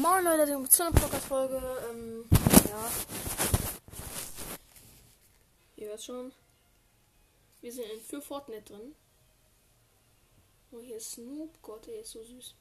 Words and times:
Moin 0.00 0.22
Leute, 0.22 0.68
zu 0.68 0.84
einer 0.84 0.92
Podcast-Folge. 0.92 1.60
Ähm, 1.90 2.24
ja. 2.68 2.90
Ihr 5.74 5.88
hört 5.88 6.00
schon. 6.00 6.32
Wir 7.60 7.72
sind 7.72 7.86
in 7.86 8.00
für 8.00 8.22
Fortnite 8.22 8.62
drin. 8.62 8.94
Oh, 10.70 10.78
hier 10.78 10.98
ist 10.98 11.10
Snoop. 11.10 11.60
Gott, 11.62 11.88
der 11.88 12.02
ist 12.02 12.12
so 12.12 12.22
süß. 12.22 12.54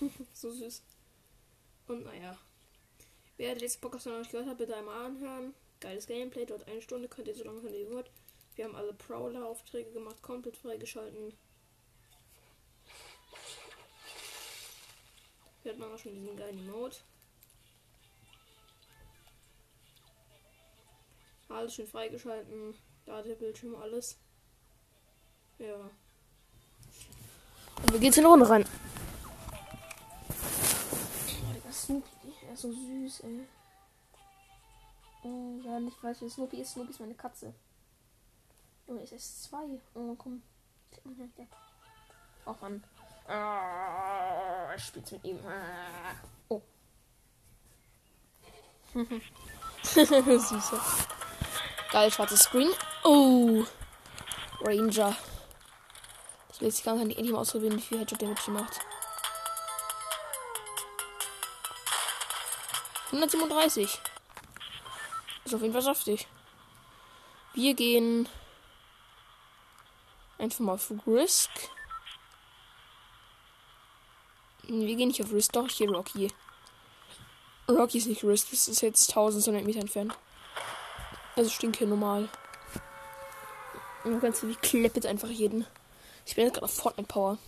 so 0.32 0.50
süß. 0.50 0.82
Und 1.86 2.04
naja. 2.04 2.36
Wer 3.40 3.54
den 3.54 3.60
letzten 3.60 3.80
Podcast 3.80 4.04
noch 4.04 4.18
nicht 4.18 4.32
gehört 4.32 4.50
hat, 4.50 4.58
bitte 4.58 4.76
einmal 4.76 5.06
anhören. 5.06 5.54
Geiles 5.80 6.06
Gameplay, 6.06 6.44
dort 6.44 6.68
eine 6.68 6.82
Stunde 6.82 7.08
könnt 7.08 7.26
ihr 7.26 7.34
so 7.34 7.42
lange 7.42 7.62
könnt 7.62 7.74
ihr 7.74 7.86
gehört. 7.86 8.10
Wir 8.54 8.66
haben 8.66 8.76
alle 8.76 8.92
Prowler-Aufträge 8.92 9.92
gemacht, 9.92 10.20
komplett 10.20 10.58
freigeschalten. 10.58 11.32
Wir 15.62 15.72
hatten 15.72 15.82
auch 15.82 15.98
schon 15.98 16.16
diesen 16.16 16.36
geilen 16.36 16.58
Emote. 16.58 16.98
Alles 21.48 21.74
schön 21.74 21.86
freigeschalten. 21.86 22.74
Ladebildschirm, 23.06 23.74
alles. 23.74 24.18
Ja. 25.58 25.90
Und 27.84 27.92
wir 27.94 28.00
geht's 28.00 28.18
in 28.18 28.24
die 28.24 28.28
Runde 28.28 28.50
rein. 28.50 28.66
Oh, 31.80 31.86
Snoopy. 31.86 32.34
Er 32.46 32.52
ist 32.52 32.62
so 32.62 32.72
süß, 32.72 33.20
ey. 33.20 33.46
Oh, 35.22 35.60
ja, 35.64 35.80
nicht 35.80 36.02
weiß, 36.02 36.20
wer 36.20 36.30
Snoopy 36.30 36.60
ist. 36.60 36.72
Snoopy 36.72 36.90
ist 36.90 37.00
meine 37.00 37.14
Katze. 37.14 37.54
Junge, 38.86 39.02
ist 39.02 39.12
erst 39.12 39.44
zwei. 39.44 39.80
Oh, 39.94 40.14
komm. 40.16 40.42
Oh, 42.44 42.54
Mann. 42.60 42.84
Oh, 43.28 44.74
ich 44.76 44.84
spiel's 44.84 45.12
mit 45.12 45.24
ihm. 45.24 45.38
Oh. 46.48 46.60
Süße. 49.82 50.80
Geil, 51.92 52.10
schwarzes 52.10 52.40
Screen. 52.40 52.70
Oh. 53.04 53.64
Ranger. 54.62 55.16
Ich 56.52 56.60
will 56.60 56.68
jetzt 56.68 56.84
gar 56.84 56.96
nicht 56.96 57.16
endlich 57.16 57.32
mal 57.32 57.40
ausprobieren, 57.40 57.76
wie 57.76 57.80
viel 57.80 58.00
Headshot 58.00 58.20
Damage 58.20 58.50
macht. 58.50 58.80
137. 63.12 64.00
Ist 65.44 65.54
auf 65.54 65.62
jeden 65.62 65.72
Fall 65.72 65.82
saftig. 65.82 66.26
Wir 67.54 67.74
gehen 67.74 68.28
einfach 70.38 70.60
mal 70.60 70.74
auf 70.74 70.92
Risk. 71.06 71.50
Wir 74.62 74.96
gehen 74.96 75.08
nicht 75.08 75.22
auf 75.22 75.32
Risk, 75.32 75.52
doch 75.52 75.68
hier 75.68 75.90
Rocky. 75.90 76.32
Rocky 77.68 77.98
ist 77.98 78.06
nicht 78.06 78.24
Risk, 78.24 78.50
das 78.50 78.68
ist 78.68 78.82
jetzt 78.82 79.08
1200 79.10 79.64
Meter 79.64 79.80
entfernt. 79.80 80.16
Also 81.36 81.50
stinke 81.50 81.86
normal. 81.86 82.28
Und 84.04 84.20
ganz 84.20 84.42
wie 84.42 84.54
klepp 84.56 84.96
jetzt 84.96 85.06
einfach 85.06 85.28
jeden. 85.28 85.66
Ich 86.26 86.34
bin 86.34 86.44
jetzt 86.44 86.54
gerade 86.54 86.64
auf 86.64 86.74
Fortnite 86.74 87.08
Power. 87.08 87.38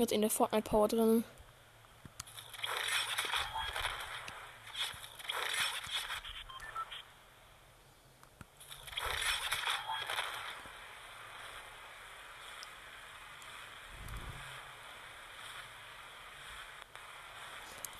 Jetzt 0.00 0.12
in 0.12 0.20
der 0.22 0.30
Fortnite 0.30 0.68
Power 0.68 0.88
drin. 0.88 1.24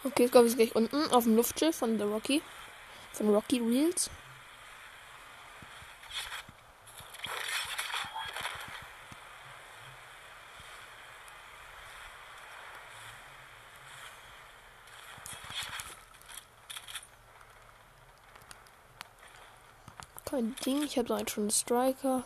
Okay, 0.02 0.22
jetzt 0.22 0.32
glaube 0.32 0.48
ich 0.48 0.56
gleich 0.56 0.74
unten 0.74 1.12
auf 1.12 1.24
dem 1.24 1.36
Luftschiff 1.36 1.76
von 1.76 1.98
The 1.98 2.04
Rocky. 2.04 2.42
Von 3.12 3.28
Rocky 3.34 3.58
Reels. 3.58 4.10
Kein 20.40 20.56
Ding, 20.64 20.82
ich 20.84 20.96
habe 20.96 21.06
da 21.06 21.18
schon 21.28 21.42
einen 21.42 21.50
Striker. 21.50 22.24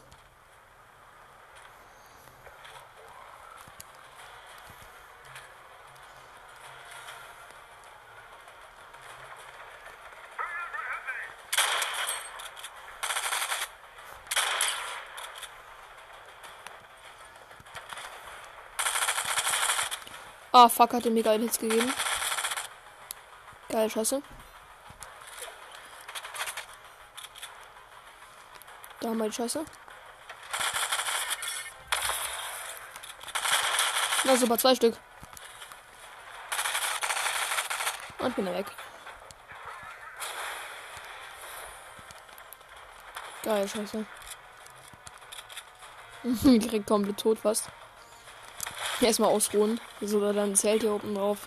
Ah, 20.52 20.69
fuck, 20.69 20.92
hat 20.92 21.04
er 21.04 21.10
mir 21.10 21.25
geil 21.25 21.41
Hits 21.41 21.58
gegeben. 21.58 21.92
Geil, 23.70 23.91
scheiße. 23.91 24.22
Da 29.04 29.10
haben 29.10 29.19
wir 29.19 29.26
die 29.26 29.34
Scheiße. 29.34 29.62
Na 34.25 34.34
super, 34.34 34.56
zwei 34.56 34.75
Stück. 34.75 34.97
Und 38.19 38.34
bin 38.34 38.47
er 38.47 38.54
weg. 38.54 38.66
Geil, 43.43 43.69
scheiße. 43.69 44.06
Direkt 46.22 46.87
komplett 46.87 47.20
tot 47.20 47.41
fast. 47.41 47.69
Erstmal 49.03 49.28
ausruhen. 49.28 49.78
So, 50.00 50.32
dann 50.32 50.56
zählt 50.56 50.81
hier 50.81 50.94
oben 50.94 51.14
drauf. 51.14 51.47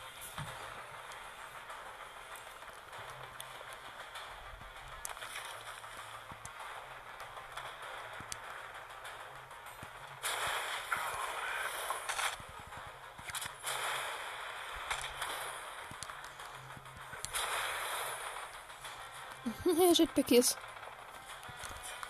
Jetpack 19.97 20.31
ist. 20.31 20.58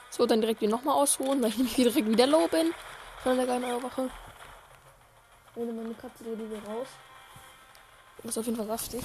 So, 0.09 0.25
dann 0.25 0.42
direkt 0.42 0.62
wieder 0.62 0.72
nochmal 0.72 0.96
ausruhen, 0.96 1.42
weil 1.42 1.50
ich 1.50 1.58
nämlich 1.58 1.75
direkt 1.75 2.08
wieder 2.08 2.28
low 2.28 2.48
bin. 2.48 2.74
Von 3.24 3.38
der 3.38 3.46
geilen 3.46 3.84
Woche. 3.84 4.09
Ohne 5.56 5.72
meine 5.74 5.94
Katze 5.94 6.24
die 6.24 6.50
wieder 6.50 6.64
raus. 6.66 6.88
Das 8.18 8.31
ist 8.31 8.38
auf 8.38 8.46
jeden 8.46 8.58
Fall 8.58 8.68
saftig. 8.68 9.03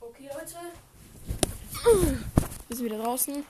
Okay, 0.00 0.28
Leute. 0.32 0.56
Wir 2.68 2.76
sind 2.76 2.84
wieder 2.84 2.98
draußen. 2.98 3.44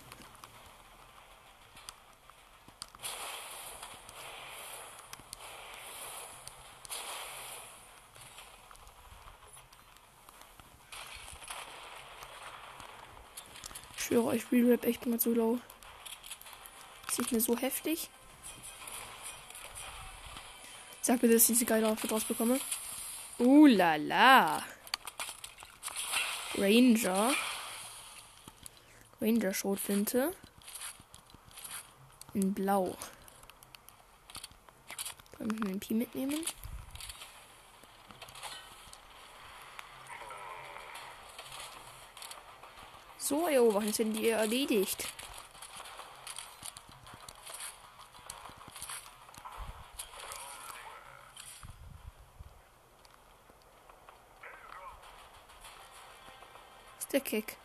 Schwöre 14.11 14.27
euch, 14.27 14.43
Re-Rap 14.51 14.85
echt 14.85 15.07
immer 15.07 15.19
zu 15.19 15.33
low. 15.33 15.61
Ist 17.09 17.33
nicht 17.33 17.45
so 17.45 17.57
heftig. 17.57 18.09
Sag 21.01 21.23
mir, 21.23 21.29
dass 21.29 21.43
ich 21.43 21.49
diese 21.49 21.65
geile 21.65 21.89
Outfit 21.89 22.11
rausbekomme. 22.11 22.59
Uh 23.39 23.67
la 23.67 23.97
la. 23.97 24.63
Ranger. 26.57 27.33
Ranger 29.21 29.55
Schrotflinte. 29.55 30.33
In 32.35 32.53
Blau. 32.53 32.97
Ich 35.39 35.47
mir 35.47 35.69
den 35.69 35.81
Pi 35.81 35.95
mitnehmen? 35.95 36.45
So 43.31 43.47
erobern, 43.47 43.87
jetzt 43.87 43.99
sind 43.99 44.13
die 44.15 44.29
erledigt. 44.31 45.07
ist 56.99 57.13
der 57.13 57.21
Kick? 57.21 57.57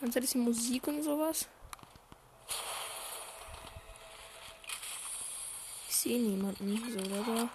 Du 0.00 0.08
das 0.08 0.30
die 0.30 0.38
Musik 0.38 0.86
und 0.86 1.02
sowas? 1.02 1.48
Ich 5.88 5.96
sehe 5.96 6.20
niemanden. 6.20 6.92
So, 6.92 7.00
oder? 7.00 7.48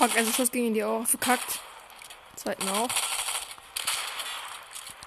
Fuck, 0.00 0.16
also 0.16 0.32
Schuss 0.32 0.50
ging 0.50 0.68
in 0.68 0.72
die 0.72 0.82
Ohren. 0.82 1.06
Verkackt. 1.06 1.60
Zweiten 2.34 2.66
auch. 2.70 2.88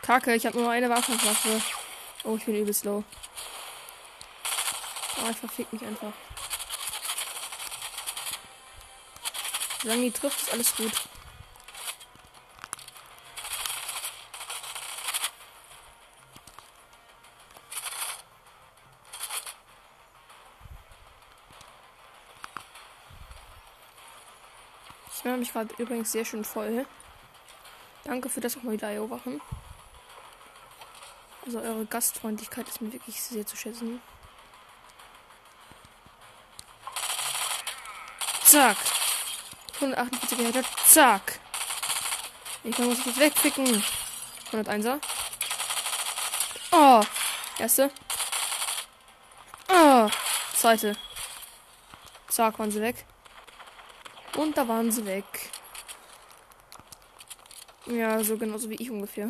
Kacke, 0.04 0.36
ich 0.36 0.46
habe 0.46 0.56
nur 0.56 0.70
eine 0.70 0.88
Waffenwaffe. 0.88 1.60
Oh, 2.24 2.36
ich 2.36 2.46
bin 2.46 2.56
übelst 2.58 2.86
low. 2.86 3.04
Oh, 5.18 5.30
ich 5.32 5.38
verfick 5.38 5.74
mich 5.74 5.84
einfach. 5.84 6.14
Solange 9.82 10.04
die 10.04 10.12
trifft, 10.12 10.44
ist 10.44 10.54
alles 10.54 10.76
gut. 10.76 10.92
Höre 25.34 25.40
mich 25.40 25.52
gerade 25.52 25.74
übrigens 25.80 26.12
sehr 26.12 26.26
schön 26.26 26.46
voll. 26.46 26.86
Danke 28.04 28.30
für 28.30 28.40
das 28.40 28.56
auch 28.56 28.62
mal 28.62 28.74
wieder 28.74 29.10
Wachen. 29.10 29.42
Also 31.44 31.60
eure 31.60 31.88
Gastfreundlichkeit 31.88 32.68
ist 32.68 32.82
mir 32.82 32.94
wirklich 32.94 33.20
sehr 33.20 33.44
zu 33.44 33.58
schätzen. 33.58 34.00
Zack. 38.44 38.78
148 39.78 40.38
Meter. 40.38 40.62
Zack. 40.86 41.40
Ich 42.64 42.78
muss 42.78 43.04
jetzt 43.04 43.20
wegpicken. 43.20 43.84
101er. 44.52 45.02
Oh. 46.72 47.02
Erste. 47.58 47.90
Oh. 49.68 50.08
Zweite. 50.54 50.96
Zack, 52.28 52.60
waren 52.60 52.70
sie 52.70 52.82
weg. 52.82 53.08
Und 54.44 54.58
da 54.58 54.68
waren 54.68 54.92
sie 54.92 55.06
weg. 55.06 55.24
Ja, 57.86 58.22
so 58.22 58.38
genauso 58.38 58.70
wie 58.70 58.76
ich 58.76 58.92
ungefähr. 58.92 59.30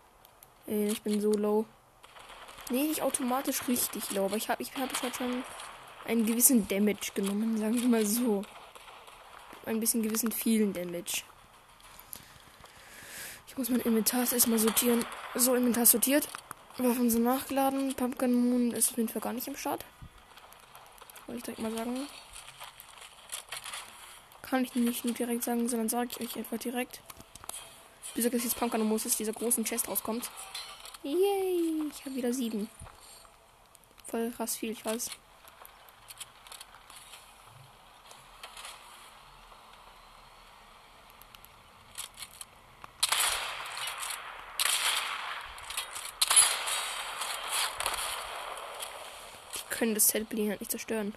Ey, 0.68 0.90
ich 0.90 1.02
bin 1.02 1.20
so 1.20 1.32
low. 1.32 1.64
Nee, 2.70 2.84
nicht 2.84 3.02
automatisch 3.02 3.66
richtig 3.66 4.12
low, 4.12 4.26
aber 4.26 4.36
ich 4.36 4.48
habe 4.48 4.62
ich 4.62 4.70
hab 4.76 5.16
schon 5.16 5.42
einen 6.04 6.24
gewissen 6.24 6.68
Damage 6.68 7.10
genommen, 7.14 7.58
sagen 7.58 7.74
wir 7.74 7.88
mal 7.88 8.06
so. 8.06 8.42
Ein 9.66 9.80
bisschen 9.80 10.02
gewissen 10.02 10.30
vielen 10.30 10.72
Damage. 10.72 11.24
Ich 13.48 13.58
muss 13.58 13.70
mein 13.70 13.80
Inventar 13.80 14.20
erstmal 14.20 14.60
sortieren. 14.60 15.04
So, 15.34 15.56
Inventar 15.56 15.86
sortiert. 15.86 16.28
Waffen 16.78 17.10
sind 17.10 17.24
nachgeladen. 17.24 17.94
Pumpkin 17.94 18.32
Moon 18.32 18.70
ist 18.70 18.92
auf 18.92 18.98
jeden 18.98 19.08
Fall 19.08 19.22
gar 19.22 19.32
nicht 19.32 19.48
im 19.48 19.56
Start. 19.56 19.84
Wollte 21.26 21.38
ich 21.38 21.44
direkt 21.44 21.60
mal 21.60 21.72
sagen 21.76 22.06
kann 24.44 24.62
ich 24.62 24.74
nicht 24.74 25.04
nur 25.04 25.14
direkt 25.14 25.42
sagen, 25.42 25.68
sondern 25.68 25.88
sage 25.88 26.10
ich 26.12 26.20
euch 26.20 26.36
einfach 26.36 26.58
direkt. 26.58 27.00
Wie 28.12 28.18
gesagt, 28.18 28.34
dass 28.34 28.44
jetzt 28.44 28.58
Pumpkin 28.58 28.82
muss, 28.82 29.04
dass 29.04 29.16
dieser 29.16 29.32
großen 29.32 29.64
Chest 29.64 29.88
rauskommt. 29.88 30.30
Yay, 31.02 31.90
ich 31.90 32.04
habe 32.04 32.14
wieder 32.14 32.32
sieben. 32.32 32.68
Voll 34.06 34.30
krass 34.30 34.56
viel, 34.56 34.70
ich 34.70 34.84
weiß. 34.84 35.10
Die 49.56 49.74
können 49.74 49.94
das 49.94 50.12
halt 50.14 50.32
nicht 50.32 50.70
zerstören. 50.70 51.14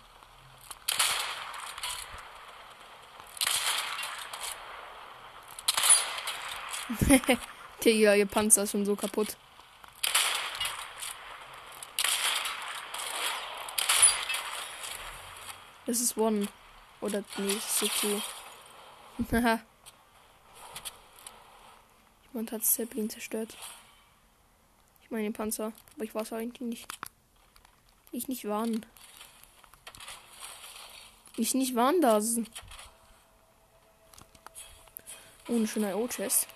Digga, 7.84 8.16
ihr 8.16 8.26
Panzer 8.26 8.64
ist 8.64 8.72
schon 8.72 8.86
so 8.86 8.96
kaputt. 8.96 9.38
Das 15.86 16.02
ist 16.02 16.18
One. 16.18 16.48
Oder 17.00 17.24
nee, 17.38 17.54
das 17.54 17.82
ist 17.82 18.02
so 18.02 18.22
Haha. 19.32 19.62
Jemand 22.34 22.52
hat 22.52 22.66
Zeppelin 22.66 23.10
zerstört. 23.10 23.58
Ich 25.02 25.12
meine 25.12 25.24
den 25.24 25.34
Panzer. 25.34 25.72
Aber 25.96 26.04
ich 26.04 26.14
weiß 26.14 26.34
eigentlich 26.34 26.62
nicht. 26.62 26.88
Ich 28.12 28.28
nicht 28.28 28.46
warnen. 28.46 28.86
Ich 31.38 31.54
nicht 31.54 31.76
warnen 31.76 32.02
da. 32.02 32.22
Ohne 35.48 35.68
schöner 35.68 35.98
O-Chest. 35.98 36.48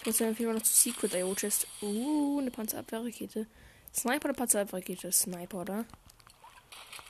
Ich 0.00 0.06
muss 0.06 0.14
auf 0.22 0.38
jeden 0.38 0.46
Fall 0.46 0.54
noch 0.54 0.62
zu 0.62 0.72
Secret 0.72 1.12
IO 1.12 1.34
Chest. 1.34 1.66
Uh, 1.82 2.38
eine 2.38 2.50
Panzerabwehrrakete. 2.50 3.46
Sniper 3.94 4.30
oder 4.30 4.34
Panzerabwehrrakete? 4.34 5.12
Sniper, 5.12 5.60
oder? 5.60 5.84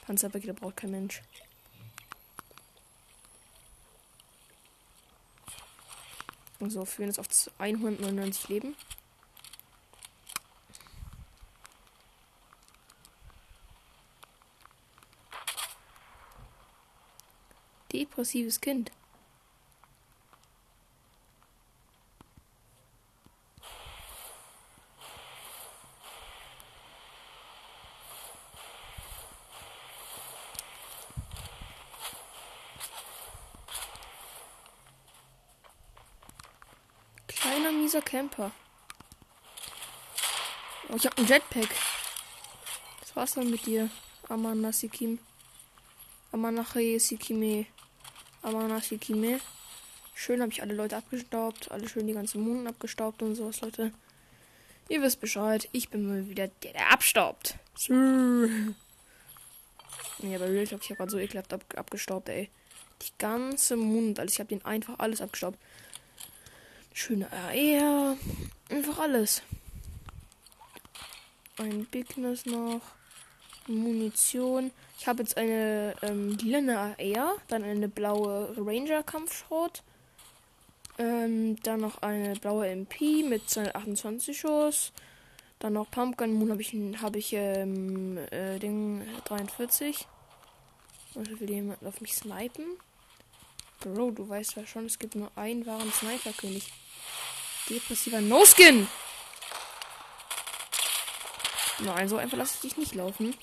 Panzerabwehrrakete 0.06 0.54
braucht 0.54 0.78
kein 0.78 0.90
Mensch. 0.90 1.22
So, 6.58 6.84
führen 6.84 7.10
es 7.10 7.20
auf 7.20 7.28
199 7.58 8.48
Leben. 8.48 8.74
Depressives 17.92 18.60
Kind. 18.60 18.90
dieser 37.90 37.99
Camper? 38.10 38.50
Oh, 40.88 40.96
ich 40.96 41.06
habe 41.06 41.16
ein 41.18 41.26
Jetpack. 41.26 41.68
Das 43.00 43.14
war's 43.14 43.34
dann 43.34 43.50
mit 43.50 43.66
dir, 43.66 43.88
Amanasikim. 44.28 45.20
Amanache 46.32 46.98
Sikime. 46.98 47.66
Amanasikime. 48.42 49.40
Schön 50.14 50.42
habe 50.42 50.50
ich 50.50 50.60
alle 50.60 50.74
Leute 50.74 50.96
abgestaubt. 50.96 51.70
Alle 51.70 51.88
schön 51.88 52.08
die 52.08 52.12
ganzen 52.12 52.42
Munden 52.42 52.66
abgestaubt 52.66 53.22
und 53.22 53.36
sowas, 53.36 53.60
Leute. 53.60 53.92
Ihr 54.88 55.02
wisst 55.02 55.20
Bescheid. 55.20 55.68
Ich 55.70 55.88
bin 55.88 56.08
mal 56.08 56.28
wieder 56.28 56.48
der, 56.48 56.72
der 56.72 56.90
abstaubt. 56.92 57.54
Nee, 57.88 58.74
aber 60.34 60.48
Real 60.48 60.66
Talk, 60.66 60.82
ich 60.82 60.90
habe 60.90 60.96
gerade 60.96 61.10
so 61.12 61.18
ekelhaft 61.18 61.52
ab, 61.52 61.64
abgestaubt, 61.76 62.28
ey. 62.28 62.50
Die 63.02 63.12
ganze 63.18 63.76
Mund, 63.76 64.18
also 64.18 64.32
ich 64.32 64.40
habe 64.40 64.48
den 64.48 64.64
einfach 64.64 64.98
alles 64.98 65.20
abgestaubt. 65.20 65.58
Schöne 66.92 67.28
AR. 67.32 68.16
Einfach 68.68 68.98
alles. 68.98 69.42
Ein 71.58 71.84
Bigness 71.86 72.46
noch. 72.46 72.80
Munition. 73.70 74.70
Ich 74.98 75.06
habe 75.06 75.22
jetzt 75.22 75.36
eine 75.36 75.94
ähm, 76.02 76.36
lila 76.36 76.94
AR, 76.98 77.36
dann 77.48 77.64
eine 77.64 77.88
blaue 77.88 78.54
Ranger 78.56 79.02
Kampfschrot, 79.02 79.82
ähm, 80.98 81.56
dann 81.62 81.80
noch 81.80 82.02
eine 82.02 82.34
blaue 82.34 82.68
MP 82.68 83.22
mit 83.22 83.48
228 83.48 84.38
Schuss, 84.38 84.92
dann 85.58 85.74
noch 85.74 85.90
Pumpgun 85.90 86.34
Moon 86.34 86.50
habe 86.50 86.62
ich 86.62 86.74
habe 87.00 87.18
ich 87.18 87.32
ähm, 87.32 88.18
äh, 88.30 88.58
Ding 88.58 89.02
43. 89.24 90.06
Oder 91.14 91.40
will 91.40 91.50
jemand 91.50 91.84
auf 91.84 92.00
mich 92.00 92.14
snipen? 92.14 92.64
Bro, 93.80 94.10
du 94.10 94.28
weißt 94.28 94.56
ja 94.56 94.66
schon, 94.66 94.86
es 94.86 94.98
gibt 94.98 95.14
nur 95.14 95.30
einen 95.36 95.64
wahren 95.64 95.90
Sniper-König. 95.92 96.70
Depressiver 97.68 98.20
No-Skin! 98.20 98.86
Nein, 101.78 102.08
so 102.08 102.18
einfach 102.18 102.36
lasse 102.36 102.56
ich 102.56 102.60
dich 102.60 102.76
nicht 102.76 102.94
laufen. 102.94 103.34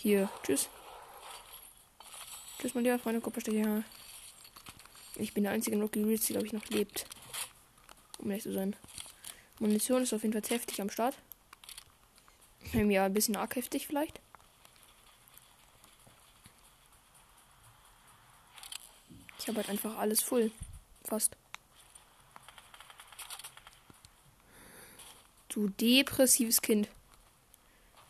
Hier, 0.00 0.28
tschüss. 0.42 0.68
Tschüss, 2.58 2.74
mein 2.74 2.84
lieber 2.84 2.98
Freund, 2.98 3.22
Kupferstecher. 3.22 3.84
Ich 5.16 5.32
bin 5.32 5.44
der 5.44 5.52
einzige 5.52 5.76
Loki 5.76 6.02
Reels, 6.02 6.26
der, 6.26 6.34
glaube 6.34 6.46
ich, 6.46 6.52
noch 6.52 6.66
lebt. 6.66 7.06
Um 8.18 8.30
ehrlich 8.30 8.44
zu 8.44 8.52
sein. 8.52 8.76
Munition 9.60 10.02
ist 10.02 10.12
auf 10.12 10.22
jeden 10.22 10.34
Fall 10.34 10.50
heftig 10.50 10.80
am 10.82 10.90
Start. 10.90 11.16
Ja, 12.74 13.06
ein 13.06 13.14
bisschen 13.14 13.36
arg 13.36 13.56
heftig 13.56 13.86
vielleicht. 13.86 14.20
Ich 19.48 19.50
habe 19.50 19.66
halt 19.66 19.70
einfach 19.70 19.96
alles 19.96 20.20
voll. 20.20 20.50
Fast. 21.04 21.34
Du 25.48 25.70
depressives 25.70 26.60
Kind. 26.60 26.86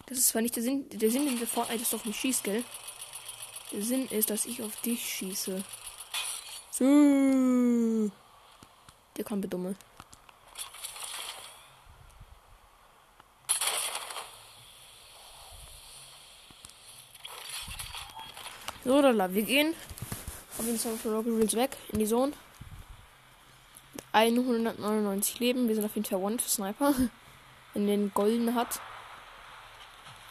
Das 0.07 0.18
ist 0.18 0.30
zwar 0.30 0.42
nicht 0.42 0.57
der 0.57 0.64
Sinn. 0.64 0.88
Der 0.88 1.12
Sinn 1.12 1.28
in 1.28 1.38
der 1.38 1.47
Fortnite 1.47 1.80
ist 1.80 1.95
auf 1.95 2.04
mich 2.04 2.18
schießt, 2.18 2.42
gell? 2.42 2.64
Der 3.71 3.83
Sinn 3.85 4.09
ist, 4.09 4.30
dass 4.30 4.47
ich 4.47 4.61
auf 4.64 4.80
dich 4.80 5.00
schieße. 5.00 5.62
So. 6.73 8.11
Der 9.16 9.25
kann 9.25 9.40
bedumme. 9.40 9.76
So, 18.85 19.00
da 19.00 19.33
wir 19.33 19.42
gehen. 19.42 19.76
Auf 20.59 20.67
jeden 20.67 20.79
Fall 20.79 20.97
für 20.97 21.15
Rocket 21.15 21.35
Reels 21.35 21.55
weg 21.55 21.77
in 21.93 22.00
die 22.00 22.07
Zone. 22.07 22.33
199 24.12 25.38
Leben. 25.38 25.69
Wir 25.69 25.77
sind 25.77 25.85
auf 25.85 25.95
jeden 25.95 26.07
Fall 26.07 26.19
One 26.19 26.38
für 26.38 26.49
Sniper. 26.50 26.95
Wenn 27.75 27.87
den 27.87 28.12
golden 28.12 28.55
hat. 28.55 28.81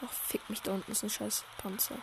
Ach, 0.04 0.12
fick 0.12 0.48
mich, 0.50 0.60
da 0.62 0.72
unten 0.72 0.92
ist 0.92 1.02
ein 1.02 1.10
scheiß 1.10 1.44
Panzer. 1.56 1.96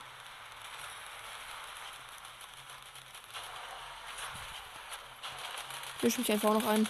Misch 6.02 6.18
mich 6.18 6.32
einfach 6.32 6.50
auch 6.50 6.62
noch 6.62 6.68
ein. 6.68 6.88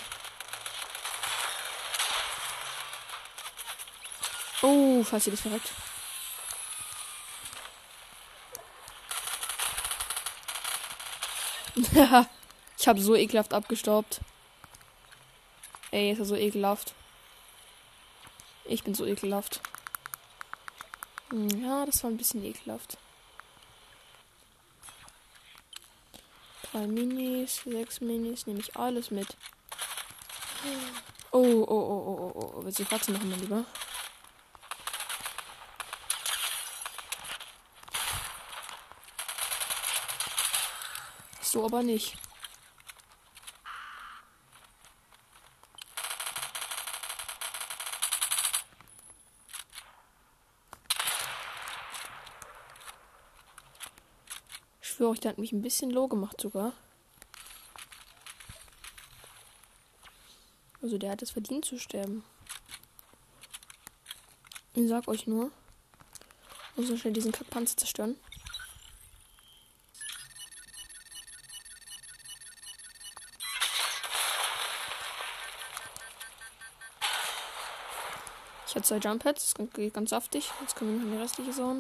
Oh, 4.62 5.04
falls 5.04 5.28
ihr 5.28 5.32
das 5.32 5.42
verreckt. 5.42 5.72
ich 12.78 12.88
habe 12.88 13.02
so 13.02 13.16
ekelhaft 13.16 13.54
abgestaubt. 13.54 14.22
Ey, 15.92 16.12
ist 16.12 16.20
er 16.20 16.26
so 16.26 16.36
ekelhaft. 16.36 16.94
Ich 18.66 18.84
bin 18.84 18.96
so 18.96 19.06
ekelhaft. 19.06 19.62
Hm, 21.30 21.64
ja, 21.64 21.86
das 21.86 22.04
war 22.04 22.12
ein 22.12 22.18
bisschen 22.18 22.44
ekelhaft. 22.44 22.98
Drei 26.72 26.88
Minis, 26.88 27.62
sechs 27.64 28.02
Minis, 28.02 28.48
nehme 28.48 28.60
ich 28.60 28.76
alles 28.76 29.12
mit. 29.12 29.38
Oh, 31.32 31.40
oh, 31.40 31.66
oh, 31.68 31.76
oh, 31.76 32.32
oh, 32.36 32.54
oh. 32.58 32.66
Willst 32.66 32.80
du 32.80 32.86
Fatze 32.86 33.12
machen, 33.12 33.30
mein 33.30 33.40
Lieber? 33.40 33.66
So 41.56 41.64
aber 41.64 41.84
nicht. 41.84 42.18
Ich 54.82 54.90
schwöre 54.90 55.12
euch, 55.12 55.22
der 55.22 55.32
hat 55.32 55.38
mich 55.38 55.54
ein 55.54 55.62
bisschen 55.62 55.92
low 55.92 56.10
gemacht 56.10 56.42
sogar. 56.42 56.74
Also 60.82 60.98
der 60.98 61.12
hat 61.12 61.22
es 61.22 61.32
verdient 61.32 61.64
zu 61.64 61.80
sterben. 61.80 62.26
Ich 64.74 64.90
sag 64.90 65.08
euch 65.08 65.26
nur. 65.26 65.52
Muss 66.76 66.90
so 66.90 66.98
schnell 66.98 67.14
diesen 67.14 67.32
Kackpanzer 67.32 67.78
zerstören. 67.78 68.18
Zwei 78.86 78.98
Jump 78.98 79.24
Pads, 79.24 79.54
das 79.56 79.70
geht 79.74 79.94
ganz 79.94 80.12
saftig. 80.12 80.52
Jetzt 80.62 80.76
können 80.76 80.92
wir 80.92 81.00
noch 81.00 81.06
in 81.06 81.12
die 81.12 81.18
restliche 81.18 81.52
Zone. 81.52 81.80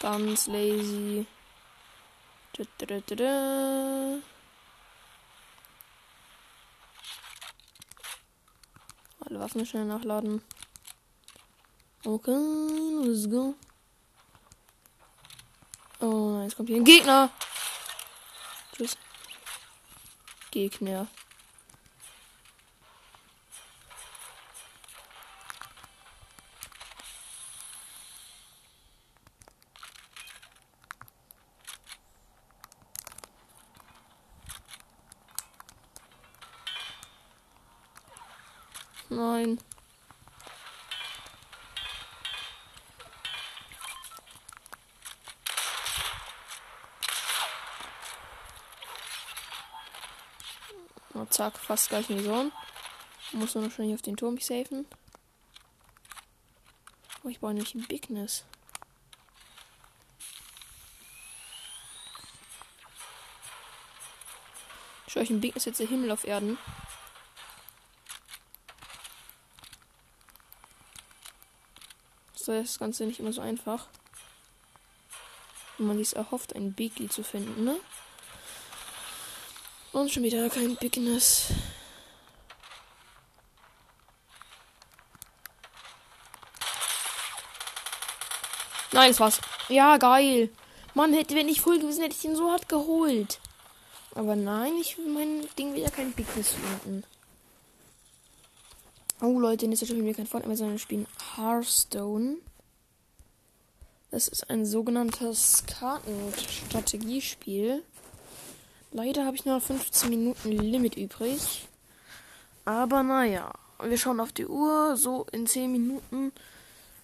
Ganz 0.00 0.46
lazy. 0.46 1.26
Alle 9.20 9.40
Waffen 9.40 9.66
schnell 9.66 9.84
nachladen. 9.84 10.42
Okay, 12.04 12.30
let's 13.02 13.28
go. 13.28 13.54
Oh 16.00 16.30
nein, 16.32 16.44
jetzt 16.44 16.56
kommt 16.56 16.68
hier 16.68 16.78
ein 16.78 16.84
Gegner. 16.84 17.30
Tschüss. 18.74 18.96
Gegner. 20.50 21.08
Nein. 39.12 39.58
Oh, 51.14 51.26
zack, 51.40 51.58
fast 51.58 51.88
gleich 51.88 52.10
in 52.10 52.18
die 52.18 52.24
Zone. 52.24 52.52
Muss 53.32 53.54
nur 53.54 53.64
noch 53.64 53.72
schnell 53.72 53.94
auf 53.94 54.02
den 54.02 54.18
Turm 54.18 54.38
safen. 54.38 54.84
Oh, 57.24 57.28
ich 57.28 57.40
brauche 57.40 57.54
nämlich 57.54 57.74
ein 57.74 57.86
Bigness. 57.86 58.44
Schau 65.06 65.20
euch 65.20 65.30
ein 65.30 65.40
Bigness 65.40 65.64
jetzt 65.64 65.80
der 65.80 65.86
Himmel 65.86 66.10
auf 66.10 66.24
Erden. 66.24 66.58
das 72.46 72.80
Ganze 72.80 73.06
nicht 73.06 73.20
immer 73.20 73.32
so 73.32 73.40
einfach. 73.40 73.86
Wenn 75.78 75.86
man 75.86 75.98
sich 75.98 76.16
erhofft, 76.16 76.56
einen 76.56 76.72
Biggie 76.72 77.08
zu 77.08 77.22
finden, 77.22 77.62
ne? 77.62 77.78
Und 80.00 80.10
schon 80.10 80.22
wieder 80.22 80.48
kein 80.48 80.76
Bigness. 80.76 81.52
Nein, 88.92 89.10
das 89.10 89.20
war's. 89.20 89.42
Ja, 89.68 89.98
geil. 89.98 90.48
Mann, 90.94 91.12
hätte, 91.12 91.34
wenn 91.34 91.50
ich 91.50 91.60
voll 91.60 91.78
gewesen 91.78 92.00
hätte 92.00 92.16
ich 92.18 92.24
ihn 92.24 92.34
so 92.34 92.50
hart 92.50 92.66
geholt. 92.66 93.40
Aber 94.14 94.36
nein, 94.36 94.72
ich 94.80 94.96
will 94.96 95.12
mein 95.12 95.46
Ding 95.58 95.74
wieder 95.74 95.90
kein 95.90 96.12
Bigness 96.12 96.54
finden. 96.54 97.04
Oh 99.20 99.38
Leute, 99.38 99.66
in 99.66 99.70
dieser 99.70 99.84
Staffel 99.84 100.02
wir 100.02 100.14
kein 100.14 100.26
Fortnite 100.26 100.56
sondern 100.56 100.78
spielen 100.78 101.06
Hearthstone. 101.36 102.36
Das 104.10 104.28
ist 104.28 104.48
ein 104.48 104.64
sogenanntes 104.64 105.64
Kartenstrategiespiel. 105.66 107.84
Leider 108.92 109.24
habe 109.24 109.36
ich 109.36 109.44
nur 109.44 109.56
noch 109.56 109.62
15 109.62 110.10
Minuten 110.10 110.50
Limit 110.50 110.96
übrig. 110.96 111.68
Aber 112.64 113.02
naja, 113.02 113.52
wir 113.82 113.98
schauen 113.98 114.20
auf 114.20 114.32
die 114.32 114.46
Uhr. 114.46 114.96
So 114.96 115.26
in 115.32 115.46
10 115.46 115.70
Minuten 115.70 116.32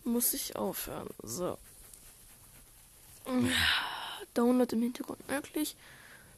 muss 0.05 0.35
ich 0.35 0.57
aufhören. 0.57 1.09
So. 1.23 1.59
Download 4.35 4.75
im 4.75 4.83
Hintergrund 4.83 5.29
möglich. 5.29 5.77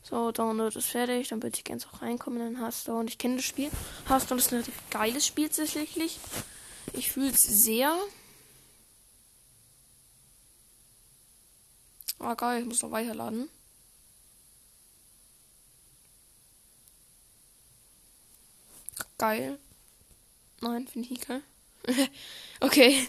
So, 0.02 0.32
Download 0.32 0.78
ist 0.78 0.88
fertig. 0.88 1.28
Dann 1.28 1.42
würde 1.42 1.56
ich 1.56 1.64
gerne 1.64 1.82
auch 1.92 2.02
reinkommen 2.02 2.46
in 2.46 2.60
Hearthstone. 2.60 3.08
Ich 3.08 3.18
kenne 3.18 3.36
das 3.36 3.44
Spiel. 3.44 3.70
Hearthstone 4.06 4.40
ist 4.40 4.52
ein 4.52 4.56
relativ 4.56 4.90
geiles 4.90 5.26
Spiel 5.26 5.48
tatsächlich. 5.48 6.18
Ich 6.92 7.12
fühle 7.12 7.30
es 7.30 7.42
sehr. 7.42 7.96
Ah, 12.18 12.34
geil, 12.34 12.62
ich 12.62 12.66
muss 12.66 12.82
noch 12.82 12.90
weiterladen. 12.90 13.48
Geil. 19.18 19.58
Nein, 20.60 20.86
finde 20.86 21.06
ich 21.06 21.10
nicht 21.10 21.26
geil. 21.26 21.42
okay. 22.60 23.04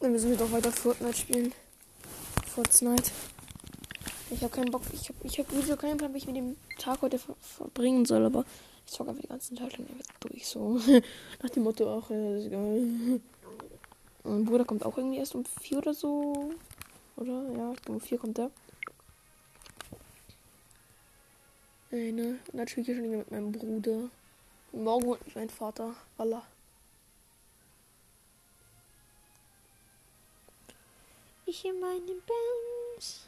Dann 0.00 0.12
müssen 0.12 0.30
wir 0.30 0.36
doch 0.38 0.50
weiter 0.50 0.72
Fortnite 0.72 1.16
spielen. 1.16 1.52
Fortnite. 2.46 3.10
Ich 4.30 4.42
habe 4.42 4.54
keinen 4.54 4.70
Bock. 4.70 4.80
Ich 4.94 5.10
habe 5.10 5.18
ich 5.24 5.38
hab 5.38 5.50
sowieso 5.50 5.76
keinen 5.76 5.98
Plan, 5.98 6.14
wie 6.14 6.18
ich 6.18 6.26
mit 6.26 6.36
dem 6.36 6.56
Tag 6.78 7.02
heute 7.02 7.18
ver 7.18 7.36
verbringen 7.40 8.06
soll, 8.06 8.24
aber 8.24 8.46
ich 8.86 8.92
zocke 8.92 9.10
einfach 9.10 9.22
die 9.22 9.28
ganzen 9.28 9.56
Tag 9.56 9.76
lang 9.76 9.86
durch 10.20 10.46
so. 10.46 10.80
Nach 11.42 11.50
dem 11.50 11.64
Motto 11.64 11.86
auch, 11.92 12.08
ja, 12.08 12.36
ist 12.36 12.46
egal. 12.46 13.20
Mein 14.24 14.44
Bruder 14.46 14.64
kommt 14.64 14.86
auch 14.86 14.96
irgendwie 14.96 15.18
erst 15.18 15.34
um 15.34 15.44
vier 15.44 15.78
oder 15.78 15.92
so. 15.92 16.54
Oder? 17.16 17.42
Ja, 17.56 17.74
um 17.88 18.00
vier 18.00 18.18
kommt 18.18 18.38
er. 18.38 18.50
Ey, 21.90 22.10
ne? 22.10 22.38
Und 22.52 22.58
dann 22.58 22.66
spiele 22.68 22.90
ich 22.90 22.98
schon 22.98 23.10
mit 23.10 23.30
meinem 23.30 23.52
Bruder. 23.52 24.08
Morgen 24.76 25.06
holt 25.06 25.24
mich 25.24 25.34
mein 25.34 25.48
Vater. 25.48 25.94
Wallah. 26.18 26.46
Ich 31.46 31.64
in 31.64 31.80
meinem 31.80 32.06
Benz. 32.06 33.22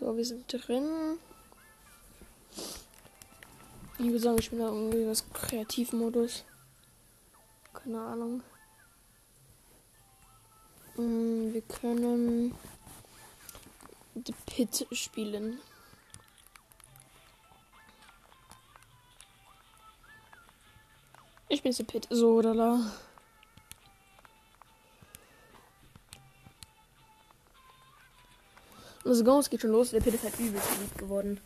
So, 0.00 0.16
wir 0.16 0.24
sind 0.24 0.52
drin. 0.52 1.18
Ich 3.98 4.06
würde 4.06 4.18
sagen, 4.18 4.38
ich 4.38 4.50
bin 4.50 4.58
da 4.58 4.66
irgendwie 4.66 5.06
was 5.06 5.30
Kreativmodus. 5.32 6.44
Keine 7.72 8.00
Ahnung. 8.00 8.42
Mm, 11.00 11.54
wir 11.54 11.62
können 11.62 12.54
The 14.14 14.34
Pit 14.44 14.86
spielen. 14.92 15.58
Ich 21.48 21.62
bin 21.62 21.72
The 21.72 21.84
Pit. 21.84 22.06
So, 22.10 22.34
oder 22.34 22.54
la. 22.54 22.92
Let's 29.04 29.24
go, 29.24 29.38
es 29.38 29.48
geht 29.48 29.62
schon 29.62 29.70
los. 29.70 29.90
Der 29.90 30.00
Pit 30.00 30.14
ist 30.14 30.24
halt 30.24 30.38
übelst 30.38 30.68
beliebt 30.74 30.98
geworden. 30.98 31.40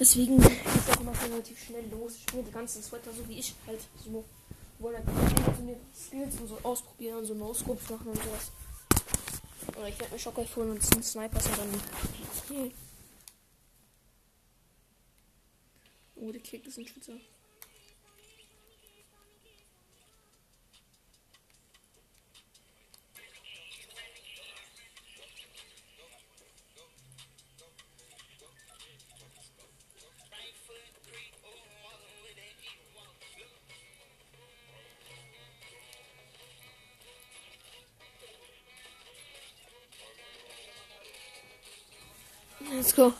Deswegen 0.00 0.40
geht 0.40 0.60
es 0.64 0.96
auch 0.96 1.00
immer 1.02 1.12
relativ 1.22 1.62
schnell 1.62 1.84
los. 1.90 2.14
Ich 2.16 2.22
spiele 2.22 2.42
die 2.42 2.50
ganzen 2.52 2.82
Sweater 2.82 3.12
so 3.12 3.28
wie 3.28 3.38
ich 3.38 3.54
halt 3.66 3.80
so. 4.02 4.24
Wollen 4.78 4.96
halt 4.96 5.06
so 5.56 5.62
eine 5.62 5.76
Skills 5.94 6.40
und 6.40 6.48
so 6.48 6.58
ausprobieren 6.62 7.18
und 7.18 7.24
so 7.26 7.34
No-Scopes 7.34 7.90
machen 7.90 8.08
und 8.08 8.16
sowas. 8.22 8.50
Oder 9.76 9.88
ich 9.88 9.98
werde 9.98 10.12
mir 10.12 10.18
Shockwave 10.18 10.56
holen 10.56 10.70
und 10.72 10.92
einen 10.92 11.02
Sniper 11.02 11.36
und 11.36 11.58
dann. 11.58 12.72
Oh, 16.16 16.30
der 16.30 16.40
Kick 16.40 16.66
ist 16.66 16.78
ein 16.78 16.86
Schützer. 16.86 17.14
Go. 42.94 43.12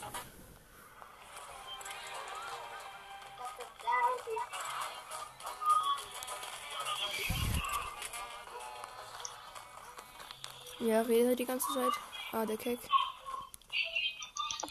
Ja, 10.78 11.00
rede 11.00 11.34
die 11.34 11.44
ganze 11.44 11.66
Zeit. 11.74 11.92
Ah, 12.30 12.46
der 12.46 12.56
Keck. 12.56 12.78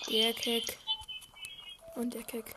Der 0.10 0.34
Keck. 0.34 0.80
Und 1.96 2.14
der 2.14 2.24
Keck. 2.24 2.56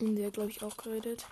Und 0.00 0.16
der, 0.16 0.32
glaube 0.32 0.50
ich, 0.50 0.64
auch 0.64 0.76
geredet. 0.76 1.26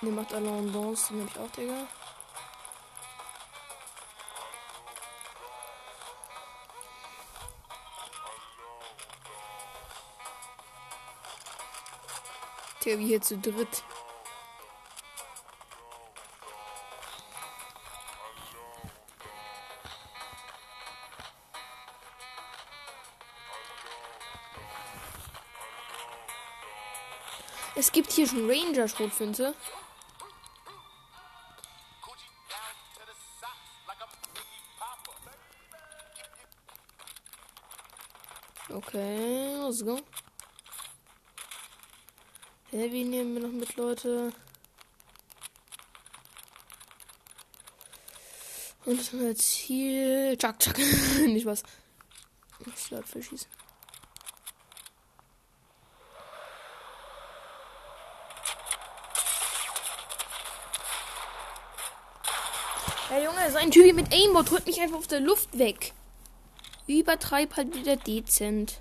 Der 0.00 0.12
macht 0.12 0.32
Alain 0.32 0.72
Dance, 0.72 1.12
den 1.12 1.22
hab 1.22 1.30
ich 1.30 1.40
auch, 1.40 1.50
Digga. 1.50 1.86
Digga, 12.84 12.98
wie 12.98 13.06
hier 13.06 13.20
zu 13.20 13.36
dritt. 13.38 13.82
Es 27.74 27.92
gibt 27.92 28.12
hier 28.12 28.28
schon 28.28 28.48
Ranger-Schrotflinte. 28.48 29.54
Leute. 43.78 44.32
Und 48.84 49.12
jetzt 49.12 49.50
hier. 49.52 50.36
Chuck, 50.36 50.58
chuck. 50.58 50.76
Nicht 51.26 51.46
was. 51.46 51.62
Ich 52.74 52.90
laut 52.90 53.06
verschießen. 53.06 53.48
Hey 63.08 63.24
Junge, 63.24 63.50
sein 63.52 63.70
Typ 63.70 63.94
mit 63.94 64.12
Aimbot 64.12 64.50
drückt 64.50 64.66
mich 64.66 64.80
einfach 64.80 64.98
auf 64.98 65.06
der 65.06 65.20
Luft 65.20 65.56
weg. 65.56 65.92
Übertreib 66.88 67.56
halt 67.56 67.76
wieder 67.76 67.94
dezent. 67.96 68.80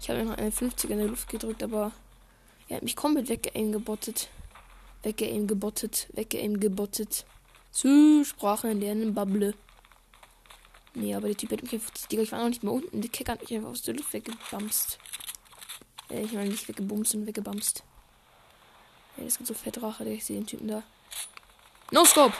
Ich 0.00 0.08
habe 0.08 0.22
noch 0.22 0.38
eine 0.38 0.52
50 0.52 0.88
in 0.90 0.98
der 0.98 1.08
Luft 1.08 1.28
gedrückt, 1.28 1.64
aber 1.64 1.90
er 2.68 2.76
hat 2.76 2.82
mich 2.82 2.96
komplett 2.96 3.28
weggeaimbottet. 3.28 4.28
Weggeaimbottet, 5.02 6.08
weggeaimbottet. 6.14 7.24
Zu 7.70 8.24
Sprache 8.24 8.72
lernen, 8.72 9.14
Bubble. 9.14 9.54
Nee, 10.94 11.14
aber 11.14 11.28
der 11.28 11.36
Typ 11.36 11.52
hat 11.52 11.62
mich 11.62 11.74
einfach. 11.74 11.90
Digga, 12.08 12.22
ich 12.22 12.32
war 12.32 12.40
noch 12.40 12.48
nicht 12.48 12.62
mehr 12.62 12.72
unten. 12.72 13.02
Der 13.02 13.10
Kicker 13.10 13.32
hat 13.32 13.42
mich 13.42 13.54
einfach 13.54 13.68
aus 13.68 13.82
der 13.82 13.94
Luft 13.94 14.12
weggebamst. 14.12 14.98
Äh, 16.10 16.22
ich 16.22 16.32
meine 16.32 16.48
nicht 16.48 16.66
weggebumst 16.68 17.14
und 17.14 17.26
weggebamst. 17.26 17.84
Ja, 19.16 19.24
das 19.24 19.36
gibt 19.36 19.46
so 19.46 19.54
fett 19.54 19.82
Rache, 19.82 20.04
der 20.04 20.14
ich 20.14 20.24
sehe 20.24 20.38
den 20.38 20.46
Typen 20.46 20.68
da. 20.68 20.82
No 21.90 22.04
Scope! 22.04 22.34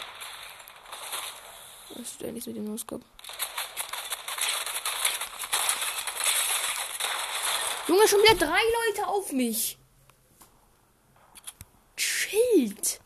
Was 1.91 2.01
ist 2.01 2.21
denn 2.21 2.35
nichts 2.35 2.47
mit 2.47 2.57
dem 2.57 2.65
No 2.65 2.77
Scope? 2.77 3.05
Junge, 7.89 8.09
schon 8.09 8.21
wieder 8.21 8.35
drei 8.35 8.61
Leute 8.89 9.07
auf 9.07 9.33
mich. 9.33 9.79
Chillt. 12.57 13.01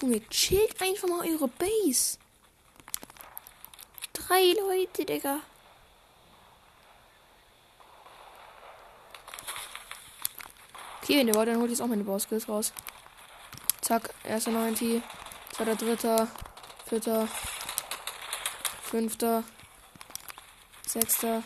Junge, 0.00 0.26
chillt 0.30 0.80
einfach 0.80 1.06
mal 1.06 1.28
eure 1.28 1.48
Base. 1.48 2.16
Drei 4.14 4.54
Leute, 4.54 5.04
Digga. 5.04 5.40
Okay, 11.02 11.24
der 11.24 11.34
war, 11.34 11.44
dann 11.44 11.58
hol 11.58 11.64
ich 11.64 11.72
jetzt 11.72 11.82
auch 11.82 11.88
meine 11.88 12.04
Bauskills 12.04 12.48
raus. 12.48 12.72
Zack, 13.82 14.14
erster 14.24 14.50
90, 14.50 15.02
zweiter, 15.50 15.76
dritter, 15.76 16.28
vierter, 16.86 17.28
fünfter, 18.82 19.44
sechster, 20.86 21.42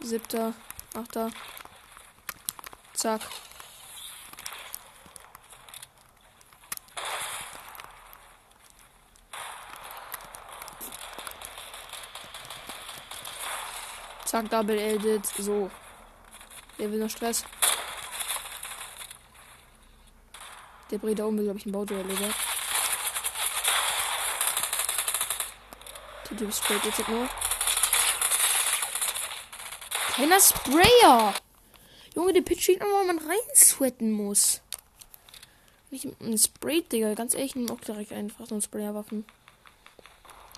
siebter, 0.00 0.54
achter, 0.94 1.32
Zack. 2.94 3.22
Zack, 14.30 14.48
Double 14.48 14.78
Edit. 14.78 15.26
So. 15.26 15.68
Wer 16.76 16.92
will 16.92 17.00
noch 17.00 17.10
Stress? 17.10 17.44
Der 20.88 20.98
Bre 20.98 21.16
da 21.16 21.24
oben 21.24 21.38
will, 21.38 21.46
glaube 21.46 21.58
ich, 21.58 21.66
ein 21.66 21.72
Bauduell, 21.72 22.04
oder? 22.04 22.30
Der 26.30 26.36
Typ 26.36 26.54
sprayt 26.54 26.84
jetzt 26.84 27.08
nur. 27.08 27.28
Keiner 30.12 30.38
Sprayer! 30.38 31.34
Junge, 32.14 32.32
der 32.32 32.42
Pitch 32.42 32.62
steht 32.62 32.82
immer, 32.82 33.00
wo 33.00 33.06
man 33.08 33.18
reinsweaten 33.18 34.12
muss. 34.12 34.60
Nicht 35.90 36.06
ein 36.20 36.38
Spray, 36.38 36.82
Digga. 36.82 37.14
Ganz 37.14 37.34
ehrlich, 37.34 37.56
nimm 37.56 37.68
auch 37.68 37.80
direkt 37.80 38.12
einfach 38.12 38.46
so 38.46 38.54
ein 38.54 38.62
Sprayerwaffen. 38.62 39.24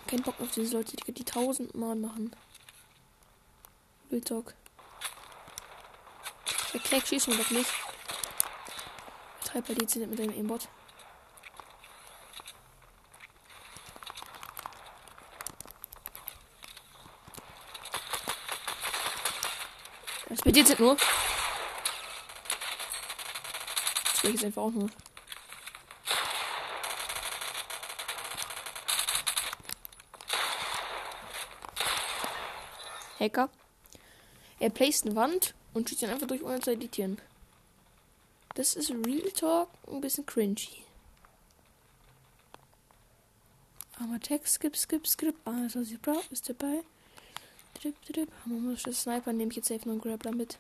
Kein 0.09 0.21
Bock 0.21 0.35
auf 0.43 0.51
diese 0.51 0.77
Leute, 0.77 0.95
die, 0.95 1.13
die 1.13 1.25
tausendmal 1.25 1.97
machen. 1.97 2.37
Talk. 4.21 4.55
Der 6.73 6.81
Kleck 6.81 7.07
schießt 7.07 7.29
mir 7.29 7.37
doch 7.37 7.51
nicht. 7.51 7.71
Betreib 9.43 9.67
bei 9.67 9.75
dir 9.75 10.07
mit 10.07 10.19
deinem 10.19 10.35
Aimbot. 10.35 10.69
Das 20.29 20.41
bei 20.41 20.51
dir 20.51 20.65
nur. 20.79 20.97
Das 24.23 24.23
jetzt 24.33 24.45
einfach 24.45 24.63
auch 24.63 24.71
nur. 24.71 24.89
Hacker. 33.21 33.51
Er 34.63 34.71
placed 34.71 35.07
eine 35.07 35.17
Wand 35.17 35.55
und 35.75 35.89
schießt 35.89 36.05
dann 36.05 36.11
einfach 36.11 36.29
durch 36.29 36.45
ohne 36.45 36.61
zu 36.61 36.71
editieren. 36.71 37.19
Das 38.55 38.77
ist 38.77 38.93
Real 38.93 39.29
Talk 39.33 39.69
ein 39.91 40.01
bisschen 40.01 40.25
cringy. 40.25 40.85
Aber 43.99 44.21
Text, 44.21 44.55
skip, 44.55 44.77
skip, 44.77 45.05
skip. 45.09 45.35
Alles, 45.45 45.75
was 45.75 45.91
ich 45.91 46.01
brauche, 46.01 46.33
ist 46.33 46.49
dabei. 46.49 46.85
Drip, 47.75 47.97
drip. 48.07 48.29
Hammer 48.45 48.61
muss 48.61 48.83
Sniper 48.83 49.33
nehme 49.33 49.51
ich 49.51 49.57
jetzt 49.57 49.67
safe 49.67 49.81
noch 49.81 49.95
einen 49.95 50.01
Grappler 50.01 50.31
mit. 50.31 50.57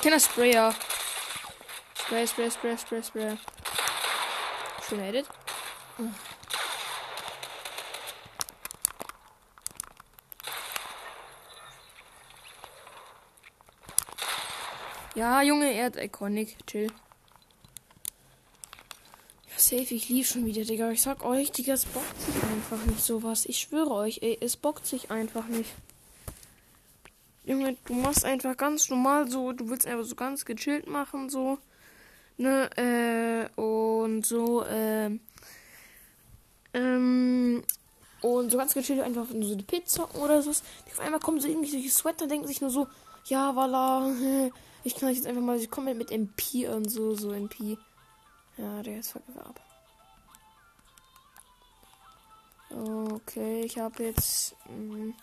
Kleiner 0.00 0.20
Sprayer. 0.20 0.74
Spray, 1.94 2.26
Spray, 2.26 2.50
Spray, 2.50 2.78
Spray, 2.78 3.02
Spray. 3.02 3.38
Schön 4.88 5.00
edit. 5.00 5.26
Ja, 15.16 15.42
Junge, 15.42 15.72
er 15.72 15.86
hat 15.86 15.96
Iconic. 15.96 16.56
Chill. 16.66 16.92
Ja, 19.50 19.58
safe, 19.58 19.94
ich 19.94 20.08
lief 20.08 20.30
schon 20.30 20.46
wieder, 20.46 20.62
Digga. 20.62 20.90
Ich 20.92 21.02
sag 21.02 21.24
euch, 21.24 21.50
Digga, 21.50 21.72
es 21.72 21.86
bockt 21.86 22.20
sich 22.20 22.40
einfach 22.44 22.86
nicht 22.86 23.00
sowas. 23.00 23.44
Ich 23.46 23.58
schwöre 23.58 23.90
euch, 23.90 24.20
ey, 24.22 24.38
es 24.40 24.56
bockt 24.56 24.86
sich 24.86 25.10
einfach 25.10 25.46
nicht. 25.46 25.70
Junge, 27.60 27.76
du 27.84 27.94
machst 27.94 28.24
einfach 28.24 28.56
ganz 28.56 28.88
normal 28.88 29.30
so, 29.30 29.52
du 29.52 29.68
willst 29.68 29.86
einfach 29.86 30.04
so 30.04 30.14
ganz 30.14 30.44
gechillt 30.44 30.88
machen, 30.88 31.28
so. 31.28 31.58
Ne, 32.36 32.70
äh, 32.76 33.60
und 33.60 34.24
so, 34.24 34.64
äh, 34.64 35.10
ähm, 36.72 37.64
und 38.20 38.50
so 38.50 38.58
ganz 38.58 38.74
gechillt 38.74 39.00
einfach 39.00 39.26
so 39.28 39.54
die 39.56 39.64
Pizza 39.64 40.14
oder 40.16 40.42
so. 40.42 40.52
Die 40.52 40.92
auf 40.92 41.00
einmal 41.00 41.20
kommen 41.20 41.40
so 41.40 41.48
irgendwelche 41.48 41.88
Sweater, 41.90 42.28
denken 42.28 42.46
sich 42.46 42.60
nur 42.60 42.70
so, 42.70 42.86
ja, 43.24 43.50
voilà, 43.50 44.52
ich 44.84 44.94
kann 44.94 45.08
euch 45.08 45.16
jetzt 45.16 45.26
einfach 45.26 45.42
mal, 45.42 45.56
ich 45.58 45.70
komme 45.70 45.94
mit 45.94 46.12
MP 46.12 46.68
und 46.68 46.88
so, 46.88 47.14
so 47.14 47.32
MP. 47.32 47.76
Ja, 48.56 48.82
der 48.82 49.00
ist 49.00 49.12
fucking. 49.12 49.34
Okay, 52.70 53.62
ich 53.62 53.78
habe 53.78 54.04
jetzt. 54.04 54.54
Mh, 54.66 54.96
mm, 54.96 55.14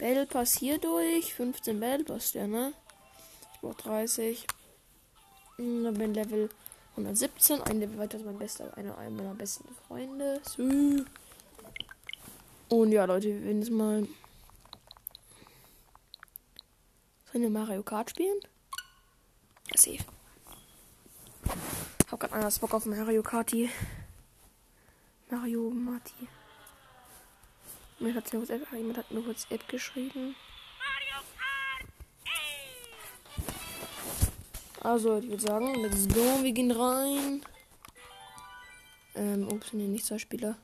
Battle 0.00 0.24
Pass 0.24 0.54
hier 0.54 0.78
durch. 0.78 1.34
15 1.34 1.78
Battle 1.78 2.04
Pass, 2.04 2.32
ja, 2.32 2.46
ne? 2.46 2.72
Ich 3.52 3.60
brauche 3.60 3.82
30. 3.82 4.46
Hm, 5.56 5.84
dann 5.84 5.94
bin 5.94 6.14
Level 6.14 6.48
117. 6.92 7.60
Ein 7.60 7.80
Level 7.80 7.98
weiter 7.98 8.16
ist 8.16 8.24
mein 8.24 8.38
bester, 8.38 8.74
einer 8.78 8.96
meiner 9.10 9.34
besten 9.34 9.68
Freunde. 9.86 10.40
So. 10.44 10.62
Und 12.74 12.92
ja, 12.92 13.04
Leute, 13.04 13.28
wir 13.28 13.44
werden 13.44 13.60
jetzt 13.60 13.70
mal. 13.70 14.08
Sollen 17.30 17.42
wir 17.44 17.50
Mario 17.50 17.82
Kart 17.82 18.10
spielen? 18.10 18.40
Ja, 19.70 19.78
safe. 19.78 20.04
Hab 22.10 22.20
grad 22.20 22.32
anders 22.32 22.58
Bock 22.58 22.72
auf 22.72 22.86
Mario 22.86 23.22
Karti. 23.22 23.68
Mario 25.28 25.70
Marti. 25.70 26.26
Mir 28.02 28.14
hat 28.14 28.32
mir 28.32 28.40
WhatsApp, 28.40 28.72
jemand 28.72 28.96
hat 28.96 29.10
mir 29.10 29.26
WhatsApp 29.26 29.68
geschrieben. 29.68 30.34
Also, 34.80 35.18
ich 35.18 35.28
würde 35.28 35.42
sagen, 35.42 35.74
let's 35.74 36.08
go, 36.08 36.42
wir 36.42 36.52
gehen 36.52 36.70
rein. 36.70 37.44
Ähm, 39.14 39.46
ups, 39.48 39.74
nee, 39.74 39.86
nicht 39.86 40.06
zwei 40.06 40.18
Spieler. 40.18 40.56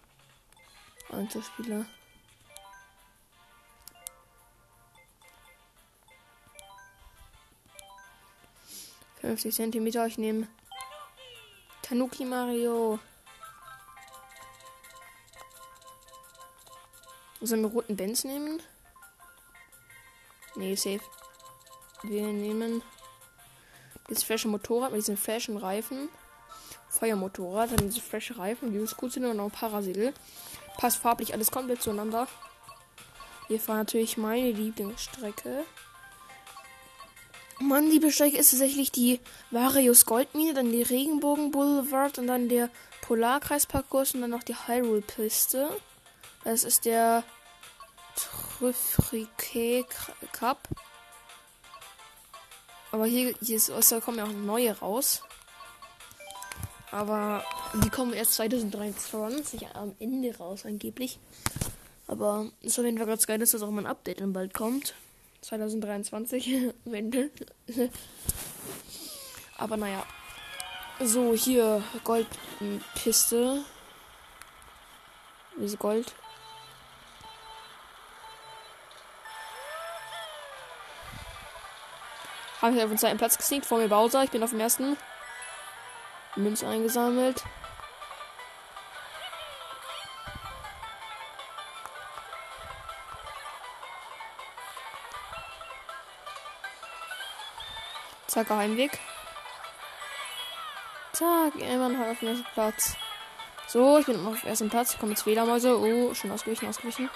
Einzelspieler. 1.10 1.84
Fünfzig 9.20 9.54
Zentimeter, 9.54 10.06
ich 10.06 10.16
nehme 10.16 10.48
Tanuki 11.82 12.24
Mario. 12.24 12.98
Sollen 17.40 17.62
wir 17.62 17.70
roten 17.70 17.96
Benz 17.96 18.24
nehmen? 18.24 18.60
Nee, 20.54 20.74
safe. 20.74 21.00
Wir 22.02 22.22
nehmen 22.22 22.82
das 24.08 24.22
frische 24.22 24.48
Motorrad 24.48 24.92
mit 24.92 25.00
diesen 25.00 25.16
freshen 25.16 25.56
Reifen. 25.56 26.08
Feuermotorrad, 26.88 27.72
dann 27.72 27.88
diese 27.88 28.00
frische 28.00 28.38
Reifen, 28.38 28.72
die 28.72 28.78
ist 28.78 28.96
gut 28.96 29.12
sind 29.12 29.24
und 29.24 29.36
noch 29.36 29.52
Parasel. 29.52 30.14
Passt 30.78 30.98
farblich 30.98 31.34
alles 31.34 31.50
komplett 31.50 31.82
zueinander. 31.82 32.26
Hier 33.48 33.66
war 33.68 33.76
natürlich 33.76 34.16
meine 34.16 34.50
Lieblingsstrecke. 34.50 35.64
Meine 37.58 37.88
Lieblingsstrecke 37.88 38.36
ist 38.36 38.50
tatsächlich 38.50 38.92
die 38.92 39.20
Varius 39.50 40.04
Goldmine, 40.04 40.54
dann 40.54 40.72
die 40.72 40.82
Regenbogen 40.82 41.50
Boulevard 41.50 42.18
und 42.18 42.26
dann 42.26 42.48
der 42.48 42.70
Polarkreisparcours 43.02 44.14
und 44.14 44.22
dann 44.22 44.30
noch 44.30 44.42
die 44.42 44.54
Hyrule 44.54 45.00
Piste. 45.02 45.68
Das 46.46 46.62
ist 46.62 46.84
der 46.84 47.24
Trüffrike 48.14 49.84
Cup. 50.30 50.68
Aber 52.92 53.04
hier, 53.04 53.34
hier 53.42 53.56
ist, 53.56 53.68
da 53.90 53.98
kommen 53.98 54.18
ja 54.18 54.24
auch 54.26 54.32
neue 54.32 54.78
raus. 54.78 55.24
Aber 56.92 57.44
die 57.82 57.90
kommen 57.90 58.12
erst 58.12 58.34
2023 58.34 59.74
am 59.74 59.96
Ende 59.98 60.36
raus, 60.38 60.64
angeblich. 60.64 61.18
Aber 62.06 62.48
es 62.60 62.68
ist 62.68 62.78
auf 62.78 62.84
jeden 62.84 62.98
Fall 62.98 63.08
ganz 63.08 63.26
geil, 63.26 63.40
dass 63.40 63.50
das 63.50 63.62
auch 63.62 63.70
mal 63.72 63.82
ein 63.82 63.90
Update 63.90 64.20
dann 64.20 64.32
bald 64.32 64.54
kommt. 64.54 64.94
2023, 65.40 66.72
wenn. 66.84 67.28
Aber 69.58 69.76
naja. 69.76 70.06
So, 71.00 71.34
hier 71.34 71.82
Goldpiste. 72.04 73.64
Diese 75.58 75.76
Gold. 75.76 76.14
Habe 82.66 82.78
ich 82.78 82.82
auf 82.82 82.88
den 82.88 82.98
zweiten 82.98 83.16
Platz 83.16 83.38
gesneakt. 83.38 83.64
Vor 83.64 83.78
mir 83.78 83.86
Bowser. 83.86 84.24
Ich 84.24 84.30
bin 84.30 84.42
auf 84.42 84.50
dem 84.50 84.58
ersten. 84.58 84.96
Münze 86.34 86.66
eingesammelt. 86.66 87.44
Zack, 98.26 98.50
Heimweg. 98.50 98.98
Zack, 101.12 101.54
immer 101.54 101.88
noch 101.88 102.08
auf 102.08 102.18
dem 102.18 102.28
ersten 102.30 102.46
Platz. 102.52 102.96
So, 103.68 103.98
ich 103.98 104.06
bin 104.06 104.26
auf 104.26 104.40
dem 104.40 104.48
ersten 104.48 104.70
Platz. 104.70 104.94
Ich 104.94 104.98
komme 104.98 105.12
jetzt 105.12 105.22
Fehlermäuse. 105.22 105.78
Oh, 105.78 106.12
schon 106.14 106.32
ausgewichen, 106.32 106.68
ausgewichen. 106.68 107.08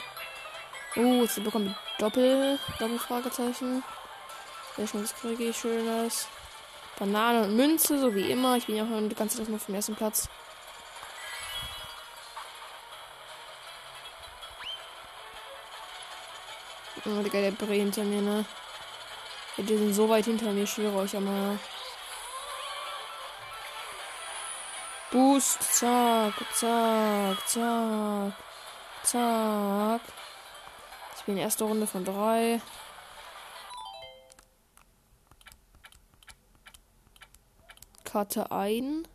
Oh, 0.94 1.22
jetzt 1.22 1.42
bekommen 1.42 1.66
wir 1.66 1.76
Doppel, 1.98 2.60
Doppelfragezeichen. 2.78 3.82
Schön, 4.86 5.02
das 5.02 5.14
kriege 5.14 5.44
ich 5.44 5.56
schönes. 5.56 6.28
Banane 6.98 7.44
und 7.44 7.56
Münze, 7.56 7.98
so 7.98 8.14
wie 8.14 8.30
immer. 8.30 8.56
Ich 8.56 8.66
bin 8.66 8.76
ja 8.76 8.84
auch 8.84 9.08
die 9.08 9.14
ganze 9.14 9.38
Zeit 9.38 9.54
auf 9.54 9.66
dem 9.66 9.74
ersten 9.74 9.94
Platz. 9.94 10.28
Oh, 17.06 17.22
Digga, 17.22 17.40
der 17.40 17.52
Bre 17.52 17.74
hinter 17.74 18.04
mir, 18.04 18.20
ne? 18.20 18.44
Ja, 19.56 19.64
die 19.64 19.76
sind 19.78 19.94
so 19.94 20.08
weit 20.08 20.26
hinter 20.26 20.52
mir, 20.52 20.66
schwöre 20.66 20.98
euch 20.98 21.16
einmal. 21.16 21.58
Boost, 25.10 25.62
zack, 25.62 26.34
zack, 26.54 27.48
zack, 27.48 28.32
zack. 29.02 30.00
Ich 31.16 31.24
bin 31.24 31.36
erste 31.38 31.64
Runde 31.64 31.86
von 31.86 32.04
drei. 32.04 32.60
Karte 38.10 38.50
ein. 38.50 39.06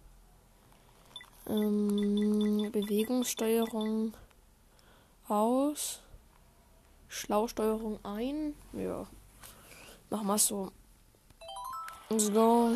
Ähm, 1.47 2.69
Bewegungssteuerung 2.71 4.13
aus. 5.27 5.99
Schlausteuerung 7.10 7.99
ein. 8.05 8.55
Ja. 8.71 9.05
Machen 10.10 10.27
wir 10.27 10.38
so. 10.38 10.71
Go. 12.10 12.71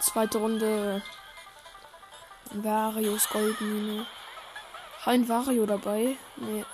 Zweite 0.00 0.38
Runde. 0.38 1.02
Varios 2.50 3.30
Goldmine. 3.30 4.06
Ein 5.06 5.26
Vario 5.26 5.64
dabei? 5.64 6.16
Nee. 6.36 6.66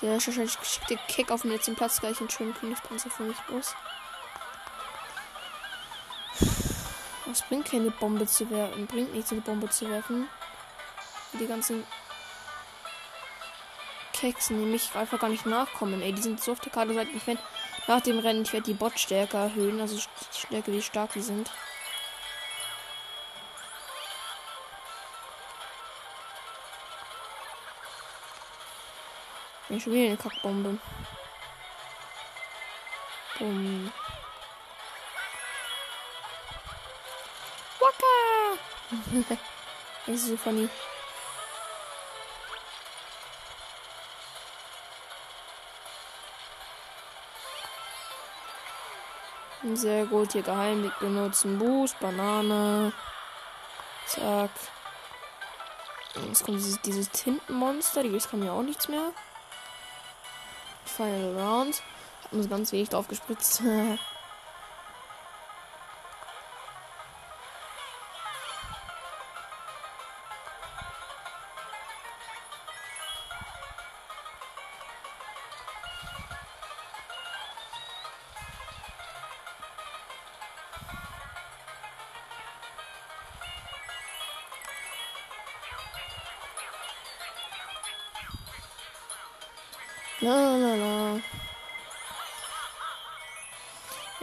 Sehr 0.00 0.14
wahrscheinlich 0.14 0.56
der 0.90 0.96
Kick 1.06 1.30
auf 1.30 1.42
dem 1.42 1.52
letzten 1.52 1.76
Platz 1.76 2.00
gleich 2.00 2.18
einen 2.18 2.30
schönen 2.30 2.54
Königspanzer 2.54 3.10
für 3.10 3.22
mich 3.22 3.38
aus. 3.52 3.76
Es 7.30 7.42
bringt 7.42 7.70
keine 7.70 7.90
Bombe 7.90 8.26
zu 8.26 8.48
werfen. 8.50 8.86
Bringt 8.86 9.14
nichts, 9.14 9.32
eine 9.32 9.42
Bombe 9.42 9.68
zu 9.68 9.88
werfen. 9.88 10.28
Die 11.38 11.46
ganzen 11.46 11.84
Keks 14.12 14.50
nämlich 14.50 14.94
einfach 14.94 15.20
gar 15.20 15.28
nicht 15.28 15.46
nachkommen. 15.46 16.02
Ey, 16.02 16.12
die 16.12 16.22
sind 16.22 16.40
so 16.40 16.52
auf 16.52 16.60
der 16.60 16.72
Karte, 16.72 16.94
seit 16.94 17.08
ich 17.08 17.26
werde 17.26 17.40
nach 17.86 18.00
dem 18.00 18.18
Rennen, 18.18 18.42
ich 18.42 18.52
werde 18.52 18.66
die 18.66 18.74
Bot-Stärke 18.74 19.36
erhöhen, 19.36 19.80
also 19.80 19.96
die 19.96 20.38
Stärke, 20.38 20.72
wie 20.72 20.82
stark 20.82 21.12
die 21.12 21.22
sind. 21.22 21.50
Ich 29.70 29.86
wieder 29.86 30.06
eine 30.06 30.16
Kackbombe. 30.16 30.78
Bumm. 33.38 33.92
ist 40.06 40.26
so 40.26 40.36
funny. 40.36 40.68
Sehr 49.74 50.06
gut, 50.06 50.32
hier 50.32 50.42
Geheimweg 50.42 50.98
benutzen. 51.00 51.58
Boost, 51.58 51.98
Banane. 52.00 52.92
Zack. 54.06 54.50
Jetzt 56.26 56.44
kommt 56.44 56.58
dieses, 56.58 56.80
dieses 56.80 57.10
Tintenmonster. 57.10 58.02
Die 58.02 58.18
kann 58.18 58.44
ja 58.44 58.52
auch 58.52 58.62
nichts 58.62 58.88
mehr. 58.88 59.12
Final 60.84 61.36
Round. 61.38 61.82
Hat 62.24 62.32
uns 62.32 62.48
ganz 62.48 62.72
wenig 62.72 62.88
drauf 62.88 63.08
gespritzt. 63.08 63.62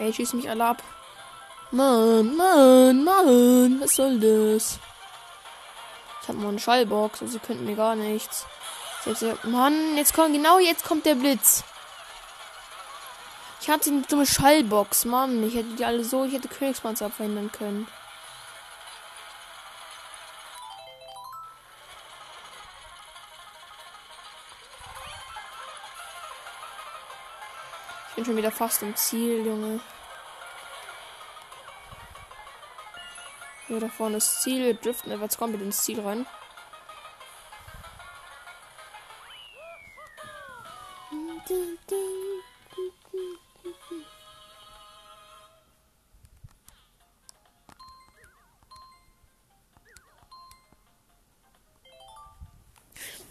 Ey, 0.05 0.13
schieß 0.13 0.33
mich 0.33 0.47
alle 0.47 0.65
ab. 0.65 0.83
Mann, 1.71 2.37
Mann, 2.37 3.03
Mann, 3.03 3.81
was 3.81 3.95
soll 3.95 4.19
das? 4.19 4.77
Ich 6.21 6.27
habe 6.27 6.37
nur 6.37 6.49
eine 6.49 6.59
Schallbox, 6.59 7.23
also 7.23 7.33
sie 7.33 7.39
könnten 7.39 7.65
mir 7.65 7.75
gar 7.75 7.95
nichts. 7.95 8.45
Mann, 9.45 9.97
jetzt 9.97 10.13
kommt, 10.13 10.35
genau 10.35 10.59
jetzt 10.59 10.85
kommt 10.85 11.07
der 11.07 11.15
Blitz. 11.15 11.63
Ich 13.61 13.67
hatte 13.67 13.89
eine 13.89 14.03
dumme 14.03 14.27
Schallbox, 14.27 15.05
Mann. 15.05 15.43
Ich 15.43 15.55
hätte 15.55 15.69
die 15.69 15.85
alle 15.85 16.03
so, 16.03 16.23
ich 16.23 16.33
hätte 16.33 16.49
Königspanzer 16.49 17.07
abverhindern 17.07 17.51
können. 17.51 17.87
Ich 28.09 28.15
bin 28.17 28.25
schon 28.25 28.37
wieder 28.37 28.51
fast 28.51 28.83
im 28.83 28.95
Ziel, 28.95 29.43
Junge. 29.43 29.79
Hier 33.67 33.79
da 33.79 33.87
vorne 33.87 34.17
ist 34.17 34.41
Ziel. 34.41 34.63
Wir 34.63 34.73
driften 34.75 35.11
etwas 35.11 35.37
komplett 35.37 35.61
ins 35.61 35.83
Ziel 35.83 35.99
rein. 35.99 36.25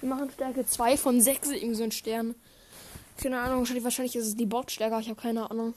Wir 0.00 0.08
machen 0.10 0.30
Stärke 0.32 0.66
2 0.66 0.96
von 0.96 1.20
6, 1.20 1.50
irgendwie 1.50 1.74
so 1.74 1.84
ein 1.84 1.92
Stern. 1.92 2.34
Keine 3.22 3.40
Ahnung, 3.40 3.66
wahrscheinlich, 3.84 4.16
ist 4.16 4.26
es 4.26 4.36
die 4.36 4.44
Botstärke, 4.44 4.98
ich 5.00 5.08
habe 5.08 5.20
keine 5.20 5.50
Ahnung. 5.50 5.74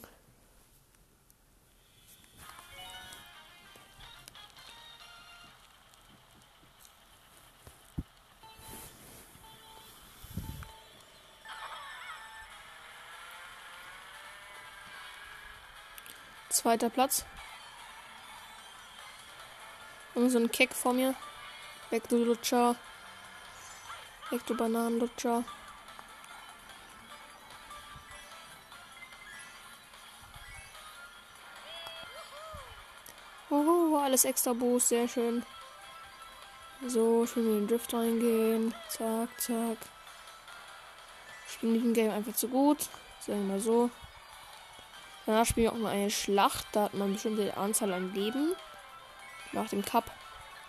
Zweiter 16.67 16.89
Platz. 16.89 17.23
Und 20.15 20.29
so 20.29 20.37
ein 20.37 20.51
Keck 20.51 20.73
vor 20.73 20.91
mir. 20.91 21.15
Weg 21.91 22.09
du 22.09 22.17
Lutscher. 22.17 22.75
Weg 24.31 24.45
du 24.45 24.57
Bananenlutscher. 24.57 25.45
das 34.11 34.25
extra 34.25 34.51
Boost, 34.51 34.89
sehr 34.89 35.07
schön. 35.07 35.43
So, 36.85 37.25
schön 37.25 37.45
in 37.45 37.59
den 37.59 37.67
Drift 37.69 37.93
reingehen. 37.93 38.73
Zack, 38.89 39.29
zack. 39.39 39.77
Ich 41.47 41.59
bin 41.59 41.69
in 41.69 41.75
diesem 41.75 41.93
Game 41.93 42.11
einfach 42.11 42.33
zu 42.33 42.49
gut. 42.49 42.89
Sagen 43.25 43.47
wir 43.47 43.53
mal 43.53 43.59
so. 43.61 43.89
Danach 45.27 45.45
spielen 45.45 45.65
wir 45.65 45.73
auch 45.73 45.77
mal 45.77 45.93
eine 45.93 46.09
Schlacht. 46.09 46.65
Da 46.71 46.83
hat 46.83 46.93
man 46.93 47.03
eine 47.03 47.13
bestimmte 47.13 47.55
Anzahl 47.57 47.91
an 47.93 48.13
Leben. 48.13 48.55
Nach 49.51 49.67
dem 49.69 49.83
Cup, 49.83 50.09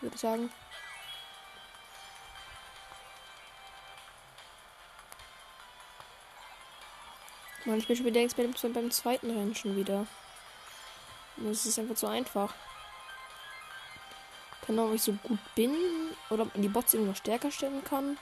würde 0.01 0.17
ich 0.17 0.21
sagen. 0.21 0.51
Ich 7.65 7.87
bin 7.87 7.97
schon 7.97 8.07
wieder 8.07 8.21
Experte 8.21 8.69
beim 8.71 8.91
zweiten 8.91 9.31
Rennen 9.31 9.55
schon 9.55 9.77
wieder. 9.77 10.07
Das 11.37 11.65
ist 11.65 11.79
einfach 11.79 11.97
so 11.97 12.09
einfach. 12.09 12.53
Keine 14.67 14.81
Ahnung, 14.81 14.91
ob 14.91 14.97
ich 14.97 15.03
so 15.03 15.13
gut 15.13 15.39
bin 15.55 15.73
oder 16.31 16.43
ob 16.43 16.55
man 16.55 16.63
die 16.63 16.69
Bots 16.69 16.95
irgendwie 16.95 17.11
noch 17.11 17.17
stärker 17.17 17.53
stellen 17.53 17.85
kann. 17.85 18.19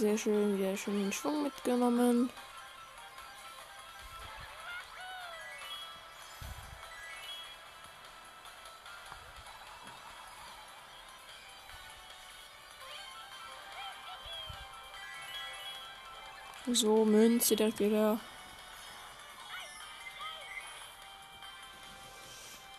Sehr 0.00 0.16
schön, 0.16 0.56
wieder 0.56 0.78
schön 0.78 0.98
den 0.98 1.12
Schwung 1.12 1.42
mitgenommen. 1.42 2.30
So, 16.72 17.04
Münze 17.04 17.56
direkt 17.56 17.78
wieder. 17.80 18.18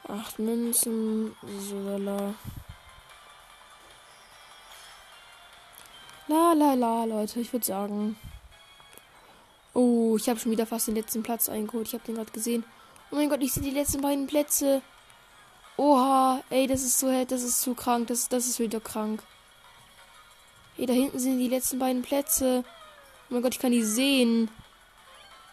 Acht 0.07 0.39
Münzen. 0.39 1.35
So, 1.59 2.31
La 6.31 6.53
la 6.53 6.75
la, 6.75 7.03
Leute, 7.03 7.41
ich 7.41 7.51
würde 7.51 7.65
sagen. 7.65 8.15
Oh, 9.73 10.15
ich 10.17 10.29
habe 10.29 10.39
schon 10.39 10.53
wieder 10.53 10.65
fast 10.65 10.87
den 10.87 10.95
letzten 10.95 11.23
Platz 11.23 11.49
eingeholt. 11.49 11.87
Ich 11.87 11.93
habe 11.93 12.05
den 12.05 12.15
gerade 12.15 12.31
gesehen. 12.31 12.63
Oh 13.11 13.17
mein 13.17 13.27
Gott, 13.27 13.41
ich 13.41 13.51
sehe 13.51 13.61
die 13.61 13.69
letzten 13.69 13.99
beiden 13.99 14.27
Plätze. 14.27 14.81
Oha, 15.75 16.41
ey, 16.49 16.67
das 16.67 16.83
ist 16.83 16.99
so, 16.99 17.25
das 17.25 17.43
ist 17.43 17.59
zu 17.59 17.73
krank. 17.73 18.07
Das, 18.07 18.29
das 18.29 18.47
ist 18.47 18.59
wieder 18.59 18.79
krank. 18.79 19.21
Ey, 20.77 20.85
da 20.85 20.93
hinten 20.93 21.19
sind 21.19 21.37
die 21.37 21.49
letzten 21.49 21.79
beiden 21.79 22.01
Plätze. 22.01 22.63
Oh 23.29 23.33
mein 23.33 23.41
Gott, 23.41 23.55
ich 23.55 23.59
kann 23.59 23.73
die 23.73 23.83
sehen. 23.83 24.49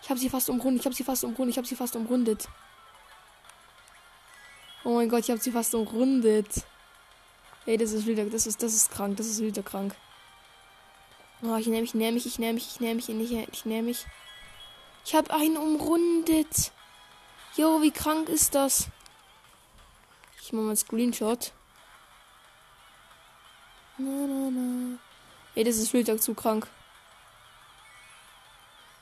Ich 0.04 0.10
habe 0.10 0.20
sie 0.20 0.28
fast 0.28 0.48
umrundet. 0.48 0.82
Ich 0.82 0.86
habe 0.86 0.94
sie 0.94 1.02
fast 1.02 1.24
umrundet. 1.24 1.54
Ich 1.54 1.58
habe 1.58 1.66
sie 1.66 1.74
fast 1.74 1.96
umrundet. 1.96 2.48
Oh 4.84 4.94
mein 4.94 5.08
Gott, 5.08 5.24
ich 5.24 5.30
habe 5.32 5.40
sie 5.40 5.50
fast 5.50 5.74
umrundet. 5.74 6.62
Ey, 7.66 7.76
das 7.76 7.90
ist 7.90 8.06
wieder, 8.06 8.24
das 8.26 8.46
ist, 8.46 8.62
das 8.62 8.74
ist 8.74 8.92
krank. 8.92 9.16
Das 9.16 9.26
ist 9.26 9.40
wieder 9.40 9.64
krank. 9.64 9.96
Oh, 11.42 11.54
ich 11.56 11.66
nehme 11.66 11.82
mich, 11.82 11.90
ich 11.90 11.94
nehme 11.94 12.12
mich, 12.12 12.26
ich 12.26 12.40
nehme 12.40 12.54
mich, 12.54 12.68
ich 12.68 12.80
nehme 12.80 12.94
mich, 12.94 13.48
ich, 13.52 13.64
nehme 13.64 13.82
mich. 13.88 14.06
Ich 15.04 15.14
habe 15.14 15.32
einen 15.32 15.56
umrundet. 15.56 16.72
Jo, 17.56 17.80
wie 17.80 17.92
krank 17.92 18.28
ist 18.28 18.54
das? 18.54 18.88
Ich 20.42 20.52
mache 20.52 20.62
mal 20.62 20.68
einen 20.70 20.76
Screenshot. 20.76 21.52
Na, 23.98 24.26
na, 24.26 24.50
na. 24.50 24.98
Ey, 25.54 25.64
das 25.64 25.76
ist 25.76 25.92
wieder 25.92 26.18
zu 26.18 26.34
krank. 26.34 26.68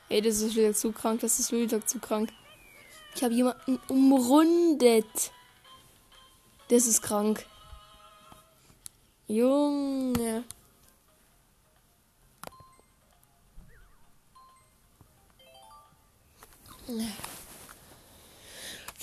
Ey, 0.09 0.21
das 0.21 0.39
ist 0.41 0.55
wieder 0.55 0.73
zu 0.73 0.91
krank, 0.91 1.21
das 1.21 1.39
ist 1.39 1.51
wieder 1.51 1.85
zu 1.85 1.99
krank. 1.99 2.31
Ich 3.15 3.23
habe 3.23 3.33
jemanden 3.33 3.79
umrundet. 3.87 5.31
Das 6.69 6.85
ist 6.85 7.01
krank. 7.01 7.45
Junge. 9.27 10.43
Du, 16.87 16.93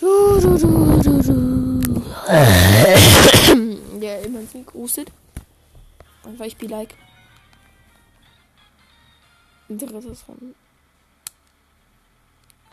du, 0.01 0.59
du, 0.59 1.03
du, 1.03 1.23
du. 1.23 2.03
Der 4.01 4.23
immer 4.23 4.41
ins 4.41 4.55
Mikro 4.55 4.79
hustet. 4.79 5.13
Einfach 6.25 6.47
ich 6.47 6.57
be 6.57 6.67
like. 6.67 6.95
Drittes 9.69 10.23
von. 10.23 10.55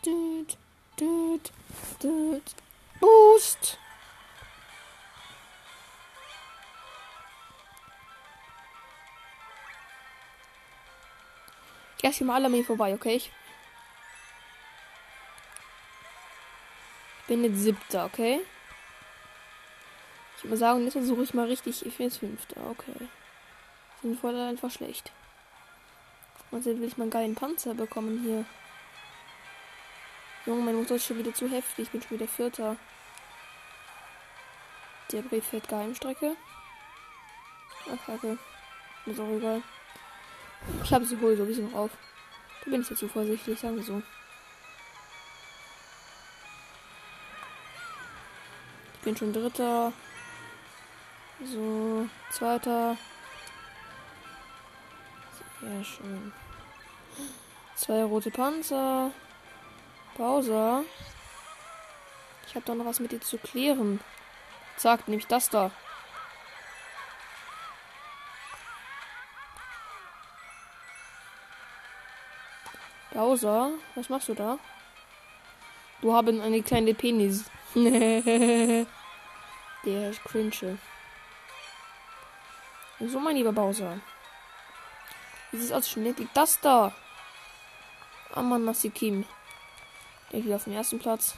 Düt, 0.06 0.58
düt, 0.98 1.52
düt. 2.02 2.56
Boost. 3.02 3.78
Ich 11.98 12.04
lasse 12.04 12.20
hier 12.20 12.28
mal 12.28 12.36
alle 12.36 12.50
mir 12.50 12.64
vorbei, 12.64 12.94
okay? 12.94 13.18
Ich 13.18 13.30
bin 17.32 17.46
jetzt 17.46 17.64
siebter, 17.64 18.04
okay? 18.04 18.42
Ich 20.36 20.44
würde 20.44 20.58
sagen, 20.58 20.84
jetzt 20.84 20.94
versuche 20.94 21.24
ich 21.24 21.34
mal 21.34 21.46
richtig. 21.46 21.86
Ich 21.86 21.96
bin 21.96 22.08
jetzt 22.08 22.18
fünfter, 22.18 22.60
okay. 22.70 23.08
Sind 24.02 24.20
voll 24.20 24.36
einfach 24.36 24.70
schlecht. 24.70 25.14
Und 26.50 26.66
jetzt 26.66 26.78
will 26.78 26.84
ich 26.84 26.98
mal 26.98 27.04
einen 27.04 27.12
geilen 27.12 27.36
Panzer 27.36 27.74
bekommen 27.74 28.22
hier. 28.22 28.44
Junge, 30.46 30.62
mein 30.62 30.76
Motor 30.76 30.98
ist 30.98 31.06
schon 31.06 31.20
wieder 31.20 31.34
zu 31.34 31.48
heftig. 31.50 31.86
Ich 31.86 31.92
bin 31.92 32.02
schon 32.02 32.20
wieder 32.20 32.28
vierter. 32.28 32.76
Der 35.14 35.22
Brief 35.22 35.46
fährt 35.46 35.70
Geheimstrecke. 35.70 36.36
Ach, 37.94 38.06
kacke. 38.08 38.38
Ist 39.06 39.20
auch 39.22 39.38
egal. 39.38 39.62
Ich 40.84 40.92
habe 40.92 41.06
sie 41.06 41.22
wohl 41.22 41.38
sowieso 41.38 41.62
noch 41.62 41.76
auf. 41.76 41.92
Da 42.66 42.72
bin 42.72 42.82
ich 42.82 42.88
zu 42.88 43.08
vorsichtig, 43.08 43.58
sagen 43.58 43.78
wir 43.78 43.84
so. 43.84 44.02
Bin 49.02 49.18
schon 49.18 49.34
dritter. 49.34 49.94
So, 51.44 52.08
zweiter. 52.30 52.98
Sehr 55.60 55.84
schön. 55.84 56.34
Zwei 57.76 58.04
rote 58.04 58.32
Panzer. 58.32 59.12
Bowser. 60.18 60.84
Ich 62.48 62.56
habe 62.56 62.66
doch 62.66 62.76
noch 62.76 62.86
was 62.86 63.00
mit 63.00 63.12
dir 63.12 63.22
zu 63.22 63.38
klären. 63.38 64.00
Sagt 64.78 65.08
nämlich 65.08 65.28
das 65.28 65.50
da. 65.50 65.72
Bowser, 73.12 73.72
was 73.96 74.10
machst 74.10 74.30
du 74.30 74.34
da? 74.34 74.58
Du 76.02 76.14
haben 76.14 76.42
eine 76.42 76.62
kleine 76.64 76.94
Penis. 76.94 77.46
Der 77.76 78.86
ist 79.86 80.24
cringe. 80.26 80.78
So, 83.00 83.18
mein 83.18 83.38
lieber 83.38 83.54
Bowser. 83.54 84.02
Wie 85.52 85.58
sieht 85.58 85.68
es 85.68 85.72
aus? 85.72 85.90
Schon 85.90 86.04
liegt 86.04 86.36
das 86.36 86.60
da? 86.60 86.94
Amanasikim. 88.34 89.26
Der 90.32 90.44
wieder 90.44 90.58
auf 90.58 90.66
dem 90.66 90.74
ersten 90.74 91.00
Platz. 91.00 91.36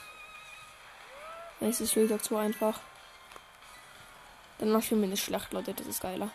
Es 1.59 1.81
ist 1.81 1.95
wieder 1.95 2.17
zu 2.17 2.35
einfach. 2.35 2.79
Dann 4.57 4.75
ich 4.79 4.91
mir 4.91 5.05
eine 5.05 5.17
Schlacht, 5.17 5.53
Leute. 5.53 5.75
Das 5.75 5.85
ist 5.85 6.01
geiler. 6.01 6.31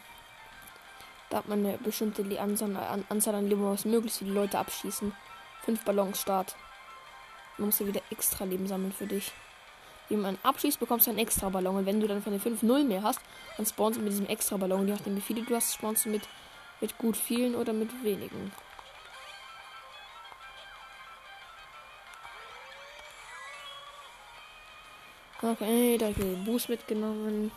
Da 1.28 1.38
hat 1.38 1.49
man 1.49 1.66
eine 1.66 1.76
bestimmte 1.78 2.22
Anzahl 2.40 2.76
an, 2.76 3.05
Anzahl 3.09 3.34
an 3.34 3.49
Leben, 3.49 3.68
was 3.68 3.84
möglichst 3.84 4.20
viele 4.20 4.32
Leute 4.32 4.61
abschießen. 4.61 5.12
Fünf 5.64 5.84
Ballons 5.84 6.20
Start. 6.20 6.55
Du 7.57 7.64
musst 7.64 7.80
du 7.80 7.86
wieder 7.88 8.01
extra 8.11 8.44
Leben 8.44 8.68
sammeln 8.68 8.92
für 8.92 9.09
dich 9.09 9.32
wie 10.09 10.16
man 10.16 10.38
abschließt, 10.42 10.80
bekommst 10.80 11.06
du 11.06 11.11
einen 11.11 11.18
extra 11.18 11.48
Ballon. 11.48 11.76
Und 11.76 11.86
wenn 11.86 12.00
du 12.00 12.06
dann 12.06 12.22
von 12.22 12.32
den 12.32 12.40
5 12.40 12.62
0 12.62 12.84
mehr 12.84 13.02
hast, 13.02 13.20
dann 13.56 13.66
spawnst 13.66 13.98
du 13.98 14.02
mit 14.02 14.12
diesem 14.12 14.26
extra 14.26 14.56
Ballon. 14.56 14.86
Je 14.86 14.94
nachdem, 14.94 15.16
wie 15.16 15.20
viele 15.20 15.42
du 15.42 15.54
hast, 15.54 15.74
spawnst 15.74 16.06
du 16.06 16.11
mit, 16.11 16.22
mit 16.80 16.96
gut 16.98 17.16
vielen 17.16 17.54
oder 17.54 17.72
mit 17.72 17.90
wenigen. 18.02 18.52
Okay, 25.40 25.96
da 25.98 26.06
habe 26.06 26.16
ich 26.18 26.24
den 26.24 26.44
Boost 26.44 26.68
mitgenommen. 26.68 27.52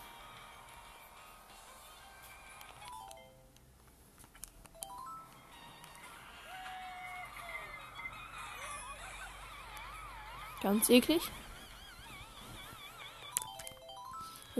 Ganz 10.61 10.89
eklig. 10.89 11.31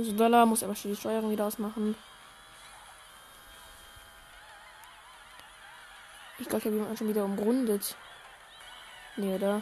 Also 0.02 0.14
Dollar 0.14 0.48
muss 0.48 0.64
aber 0.64 0.76
schon 0.76 0.92
die 0.92 0.98
Steuerung 0.98 1.30
wieder 1.30 1.46
ausmachen. 1.46 1.96
Gott, 6.52 6.60
ich 6.60 6.66
habe 6.66 6.76
jemanden 6.76 6.98
schon 6.98 7.08
wieder 7.08 7.24
umrundet. 7.24 7.96
Nee, 9.16 9.36
oder? 9.36 9.62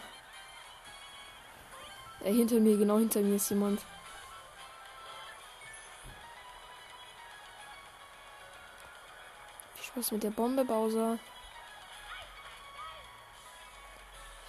Ey, 2.21 2.33
hinter 2.33 2.59
mir, 2.59 2.77
genau 2.77 2.97
hinter 2.97 3.19
mir 3.19 3.35
ist 3.35 3.51
jemand. 3.51 3.79
Viel 9.75 9.83
Spaß 9.83 10.11
mit 10.13 10.23
der 10.23 10.31
Bombe, 10.31 10.65
Bowser. 10.65 11.19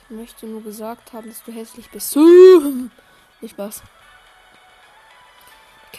Ich 0.05 0.17
möchte 0.17 0.47
nur 0.47 0.63
gesagt 0.63 1.13
haben, 1.13 1.29
dass 1.29 1.45
du 1.45 1.53
hässlich 1.53 1.91
bist. 1.91 2.17
Nicht 3.43 3.53
Spaß. 3.53 3.83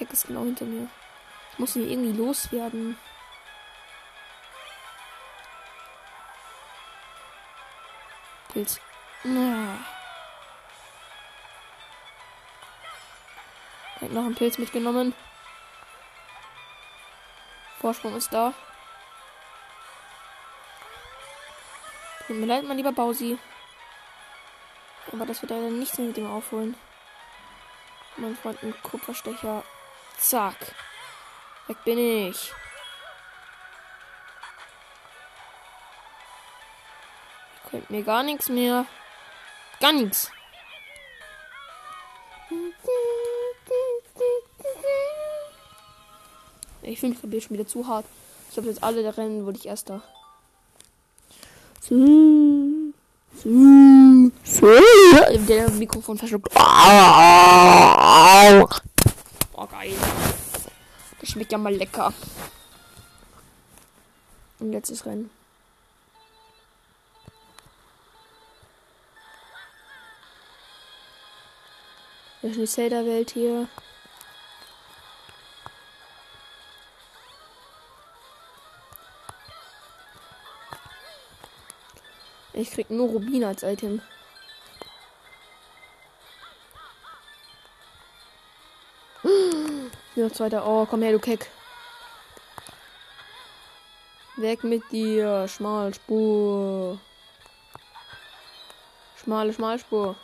Keck 0.01 0.13
ist 0.13 0.25
genau 0.25 0.41
hinter 0.45 0.65
mir. 0.65 0.87
Ich 1.51 1.59
muss 1.59 1.75
ihn 1.75 1.87
irgendwie 1.87 2.17
loswerden. 2.17 2.97
Pilz. 8.51 8.81
Ah. 9.25 9.77
Hat 14.01 14.11
noch 14.11 14.25
einen 14.25 14.33
Pilz 14.33 14.57
mitgenommen. 14.57 15.13
Vorsprung 17.79 18.15
ist 18.15 18.33
da. 18.33 18.55
Tut 22.25 22.37
mir 22.37 22.47
leid, 22.47 22.63
mein 22.63 22.77
lieber 22.77 22.91
Bausi. 22.91 23.37
Aber 25.11 25.27
das 25.27 25.43
wird 25.43 25.51
leider 25.51 25.69
nichts 25.69 25.99
mit 25.99 26.17
dem 26.17 26.25
aufholen. 26.25 26.75
Mein 28.17 28.35
Freund 28.35 28.63
ein 28.63 28.73
Kupferstecher. 28.81 29.63
Zack. 30.22 30.55
Weg 31.67 31.84
bin 31.84 31.97
ich. 31.97 32.53
Könnt 37.69 37.89
mir 37.89 38.03
gar 38.03 38.24
nichts 38.24 38.47
mehr. 38.47 38.86
Gar 39.80 39.93
nichts. 39.93 40.32
Ich 46.84 46.99
finde 46.99 47.38
ich 47.38 47.43
schon 47.43 47.55
wieder 47.55 47.67
zu 47.67 47.88
hart. 47.88 48.05
Ich 48.51 48.57
habe 48.57 48.67
jetzt 48.67 48.84
alle 48.84 49.01
der 49.01 49.17
Rennen, 49.17 49.45
wurde 49.45 49.57
ich 49.57 49.65
erster. 49.65 50.01
So. 51.80 51.95
Der 55.47 55.69
Mikrofon 55.72 56.17
verschluckt. 56.17 56.53
Geil. 59.82 59.95
Das 61.19 61.29
schmeckt 61.29 61.51
ja 61.51 61.57
mal 61.57 61.73
lecker. 61.73 62.13
Und 64.59 64.73
letztes 64.73 65.07
Rennen. 65.07 65.32
Das 72.43 72.51
ist 72.51 72.57
eine 72.57 72.67
Zelda-Welt 72.67 73.32
hier. 73.32 73.67
Ich 82.53 82.69
krieg 82.69 82.91
nur 82.91 83.09
Rubin 83.09 83.43
als 83.43 83.63
Item. 83.63 84.01
Ja, 90.22 90.32
zweiter. 90.32 90.67
Oh, 90.67 90.86
komm 90.86 91.01
her, 91.01 91.13
du 91.13 91.17
Keck. 91.19 91.49
Weg 94.38 94.63
mit 94.63 94.84
dir. 94.91 95.47
Schmalspur. 95.47 96.99
Schmale 99.19 99.51
Schmalspur. 99.51 100.15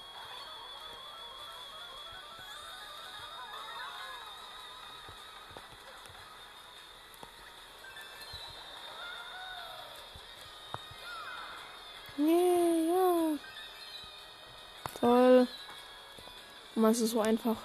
Mann, 16.76 16.91
es 16.91 17.02
ist 17.02 17.12
so 17.12 17.22
einfach. 17.22 17.58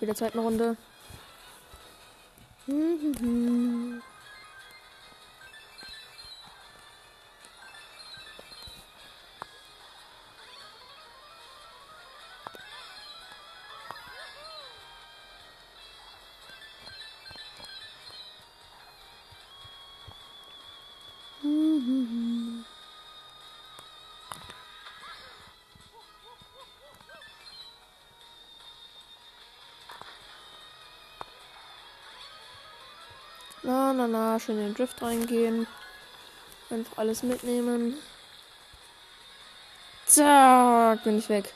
Bis 0.00 0.08
später 0.08 0.14
zweiten 0.14 0.38
Runde. 0.38 0.76
Na, 33.92 34.06
na, 34.06 34.38
schön 34.38 34.56
in 34.56 34.66
den 34.66 34.74
Drift 34.74 35.02
reingehen. 35.02 35.66
Einfach 36.70 36.98
alles 36.98 37.24
mitnehmen. 37.24 37.96
Zack, 40.06 41.02
bin 41.02 41.18
ich 41.18 41.28
weg. 41.28 41.52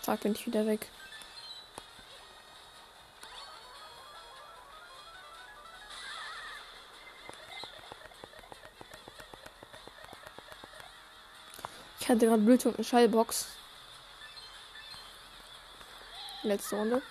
Zack, 0.00 0.20
bin 0.20 0.32
ich 0.32 0.46
wieder 0.46 0.66
weg. 0.66 0.88
Ich 12.00 12.08
hatte 12.08 12.26
gerade 12.26 12.42
Bluetooth 12.42 12.76
eine 12.76 12.84
Schallbox. 12.84 13.53
Letzte 16.44 16.76
Runde. 16.76 17.02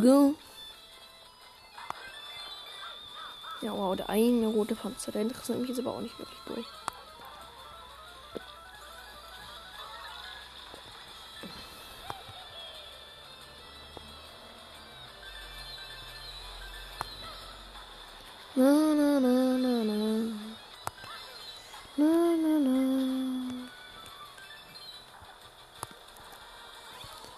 Go. 0.00 0.34
Ja, 3.62 3.72
wow, 3.72 3.96
der 3.96 4.08
eine 4.08 4.48
rote 4.48 4.74
Panzer. 4.74 5.12
Der 5.12 5.22
interessiert 5.22 5.58
mich 5.58 5.68
jetzt 5.68 5.78
aber 5.78 5.92
auch 5.92 6.00
nicht 6.00 6.18
wirklich 6.18 6.38
durch. 6.46 6.66
Na, 18.54 18.70
na, 18.94 19.20
na, 19.20 19.58
na, 19.58 19.84
na. 19.84 20.32
Na, 21.96 22.36
na, 22.36 22.58
na. 22.58 23.68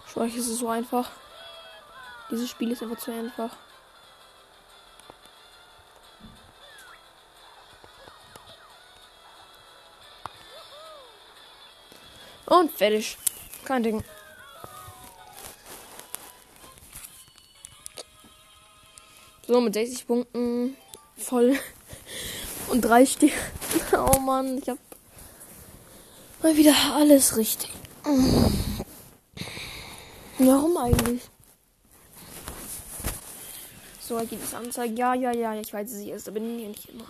Schwach 0.06 0.24
ist 0.24 0.48
es 0.48 0.58
so 0.58 0.68
einfach. 0.68 1.10
Dieses 2.34 2.50
Spiel 2.50 2.72
ist 2.72 2.82
einfach 2.82 2.98
zu 2.98 3.12
einfach. 3.12 3.56
Und 12.46 12.72
fertig. 12.72 13.16
Kein 13.64 13.84
Ding. 13.84 14.02
So, 19.46 19.60
mit 19.60 19.74
60 19.74 20.04
Punkten 20.04 20.76
voll. 21.16 21.56
Und 22.68 22.80
drei 22.80 23.06
Sterne. 23.06 23.32
Oh 23.92 24.18
Mann, 24.18 24.58
ich 24.58 24.68
hab 24.68 24.78
mal 26.42 26.56
wieder 26.56 26.74
alles 26.94 27.36
richtig. 27.36 27.70
Warum 30.38 30.76
eigentlich? 30.76 31.30
So, 34.06 34.18
anzeigen. 34.18 34.98
Ja, 34.98 35.14
ja, 35.14 35.32
ja, 35.32 35.54
ich 35.54 35.72
weiß, 35.72 35.90
sie 35.90 36.10
ist, 36.10 36.28
aber 36.28 36.38
nicht 36.38 36.90
immer. 36.90 37.06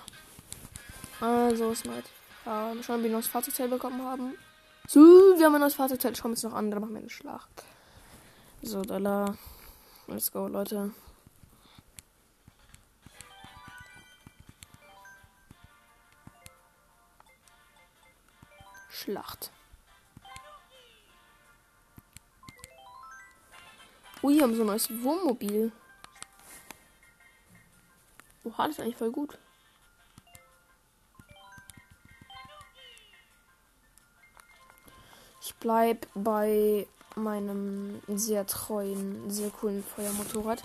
Also, 1.20 1.74
Smart. 1.74 2.04
Ähm, 2.46 2.84
schauen, 2.84 2.96
ob 2.96 3.02
wir 3.02 3.10
ein 3.10 3.12
neues 3.12 3.26
Fahrzeugteil 3.26 3.66
bekommen 3.66 4.00
haben. 4.00 4.38
So, 4.86 5.00
wir 5.00 5.46
haben 5.46 5.56
ein 5.56 5.60
neues 5.60 5.74
Fahrzeugteil. 5.74 6.14
Schauen 6.14 6.30
wir 6.30 6.34
uns 6.34 6.44
noch 6.44 6.52
an, 6.52 6.70
dann 6.70 6.80
machen 6.80 6.92
wir 6.92 7.00
eine 7.00 7.10
Schlacht. 7.10 7.64
So, 8.62 8.82
Dollar. 8.82 9.36
Let's 10.06 10.30
go, 10.30 10.46
Leute. 10.46 10.92
Schlacht. 18.88 19.50
Ui, 24.22 24.38
haben 24.38 24.54
so 24.54 24.62
ein 24.62 24.68
neues 24.68 24.88
Wohnmobil. 25.02 25.72
Oha, 28.44 28.66
das 28.66 28.78
ist 28.78 28.80
eigentlich 28.80 28.96
voll 28.96 29.10
gut. 29.10 29.38
Ich 35.40 35.54
bleib 35.56 36.06
bei 36.14 36.86
meinem 37.16 38.00
sehr 38.08 38.46
treuen, 38.46 39.30
sehr 39.30 39.50
coolen 39.50 39.82
Feuermotorrad. 39.82 40.62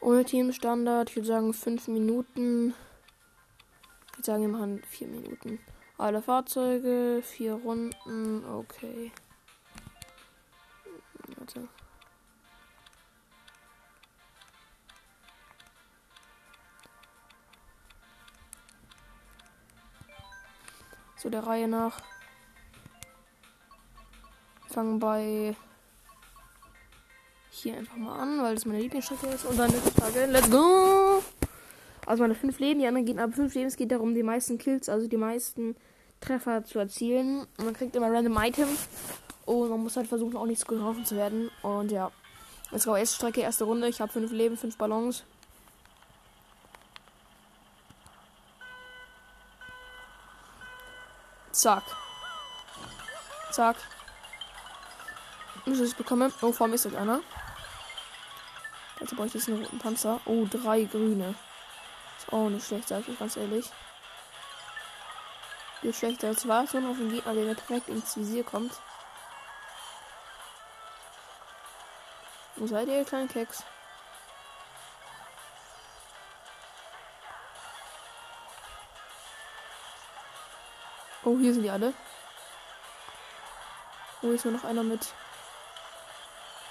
Ohne 0.00 0.24
Teamstandard, 0.24 1.10
ich 1.10 1.16
würde 1.16 1.28
sagen 1.28 1.52
5 1.52 1.88
Minuten. 1.88 2.74
Ich 4.06 4.18
würde 4.18 4.26
sagen, 4.26 4.42
wir 4.42 4.48
machen 4.48 4.82
4 4.84 5.08
Minuten. 5.08 5.60
Alle 6.00 6.22
Fahrzeuge, 6.22 7.20
4 7.22 7.52
Runden, 7.52 8.42
okay. 8.46 9.12
Warte. 11.36 11.68
So 21.16 21.28
der 21.28 21.46
Reihe 21.46 21.68
nach. 21.68 22.00
Fangen 24.68 24.98
bei 25.00 25.54
hier 27.50 27.76
einfach 27.76 27.96
mal 27.96 28.20
an, 28.20 28.42
weil 28.42 28.54
das 28.54 28.64
meine 28.64 28.80
Lieblingsstrecke 28.80 29.26
ist. 29.26 29.44
Und 29.44 29.58
dann 29.58 29.70
nächste 29.70 29.90
Frage. 29.90 30.24
Let's 30.24 30.50
go! 30.50 31.22
Also 32.06 32.22
meine 32.22 32.34
fünf 32.34 32.58
Leben, 32.58 32.80
die 32.80 32.86
anderen 32.86 33.04
gehen 33.04 33.18
ab 33.18 33.34
fünf 33.34 33.54
Leben. 33.54 33.66
Es 33.68 33.76
geht 33.76 33.92
darum, 33.92 34.14
die 34.14 34.22
meisten 34.22 34.56
Kills, 34.56 34.88
also 34.88 35.06
die 35.06 35.18
meisten 35.18 35.76
Treffer 36.20 36.64
zu 36.64 36.78
erzielen. 36.78 37.46
Man 37.58 37.74
kriegt 37.74 37.96
immer 37.96 38.12
random 38.12 38.36
Items. 38.38 38.88
Und 39.46 39.70
man 39.70 39.80
muss 39.80 39.96
halt 39.96 40.06
versuchen, 40.06 40.36
auch 40.36 40.46
nicht 40.46 40.66
getroffen 40.66 41.04
zu 41.04 41.16
werden. 41.16 41.50
Und 41.62 41.90
ja. 41.90 42.10
Let's 42.70 42.84
go. 42.84 42.94
Erste 42.94 43.16
Strecke, 43.16 43.40
erste 43.40 43.64
Runde. 43.64 43.88
Ich 43.88 44.00
habe 44.00 44.12
fünf 44.12 44.30
Leben, 44.30 44.56
fünf 44.56 44.76
Ballons. 44.76 45.24
Zack. 51.52 51.82
Zack. 53.50 53.76
Muss 55.66 55.80
ich 55.80 55.96
bekommen. 55.96 56.32
Oh, 56.42 56.52
vor 56.52 56.68
mir 56.68 56.76
ist 56.76 56.86
einer. 56.94 57.20
Also 59.00 59.16
brauche 59.16 59.26
ich 59.26 59.34
jetzt 59.34 59.48
einen 59.48 59.62
roten 59.62 59.78
Panzer. 59.78 60.20
Oh, 60.26 60.46
drei 60.48 60.84
grüne. 60.84 61.34
Ist 62.18 62.32
auch 62.32 62.48
nicht 62.48 62.66
schlecht, 62.66 62.88
sag 62.88 63.08
ich 63.08 63.18
ganz 63.18 63.36
ehrlich. 63.36 63.66
Viel 65.80 65.94
schlechter 65.94 66.28
als 66.28 66.46
war 66.46 66.66
so 66.66 66.78
auf 66.78 66.96
den 66.98 67.10
Gegner, 67.10 67.32
der 67.32 67.54
direkt 67.54 67.88
ins 67.88 68.16
Visier 68.16 68.44
kommt. 68.44 68.72
Wo 72.56 72.66
seid 72.66 72.88
ihr, 72.88 72.98
ihr 72.98 73.04
kleinen 73.06 73.28
Keks? 73.28 73.64
Oh, 81.24 81.38
hier 81.38 81.54
sind 81.54 81.62
die 81.62 81.70
alle. 81.70 81.94
Oh, 84.22 84.30
ist 84.32 84.44
nur 84.44 84.52
noch 84.52 84.64
einer 84.64 84.82
mit. 84.82 85.14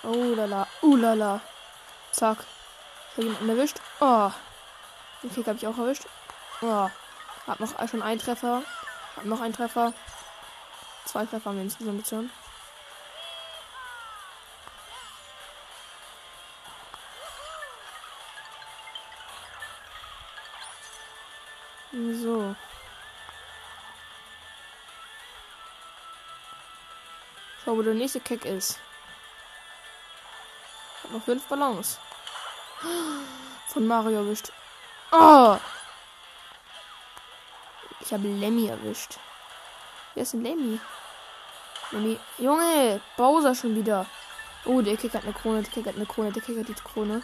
Oh 0.03 0.35
lala. 0.35 0.67
Uh 0.83 0.95
lala. 0.95 1.41
Zack. 2.11 2.37
Ich 3.11 3.17
habe 3.17 3.27
jemanden 3.27 3.49
erwischt. 3.49 3.77
Oh. 3.99 4.31
Den 5.23 5.33
Kick 5.33 5.47
habe 5.47 5.57
ich 5.57 5.65
auch 5.65 5.77
erwischt. 5.77 6.05
Oh. 6.61 6.89
Hab 7.47 7.59
noch 7.59 7.87
schon 7.87 8.03
einen 8.03 8.19
Treffer. 8.19 8.61
Noch 9.23 9.41
einen 9.41 9.53
Treffer. 9.53 9.93
Zwei 11.05 11.25
Treffer 11.25 11.49
haben 11.49 11.57
wir 11.57 11.63
insgesamt 11.63 12.03
gezogen. 12.03 12.31
So. 21.91 22.55
Schau, 27.63 27.75
wo 27.75 27.81
der 27.81 27.93
nächste 27.93 28.19
Kick 28.19 28.45
ist. 28.45 28.79
Ich 30.97 31.03
hab 31.03 31.11
noch 31.11 31.23
fünf 31.23 31.45
Ballons. 31.47 31.99
Von 33.67 33.87
Mario 33.87 34.19
erwischt. 34.19 34.51
Oh! 35.11 35.57
Ich 38.09 38.13
habe 38.13 38.27
Lemmy 38.27 38.65
erwischt. 38.65 39.19
Wer 40.15 40.23
ist 40.23 40.33
denn 40.33 40.41
Lemmy? 40.41 40.79
Lemmy. 41.91 42.19
Junge! 42.39 42.99
Bowser 43.15 43.53
schon 43.53 43.75
wieder. 43.75 44.07
Oh, 44.65 44.81
der 44.81 44.97
Kick 44.97 45.13
hat 45.13 45.25
eine 45.25 45.33
Krone, 45.33 45.61
der 45.61 45.71
Kick 45.71 45.85
hat 45.85 45.95
eine 45.95 46.07
Krone, 46.07 46.31
der 46.31 46.41
Kick 46.41 46.57
hat 46.57 46.67
die 46.67 46.73
Krone. 46.73 47.21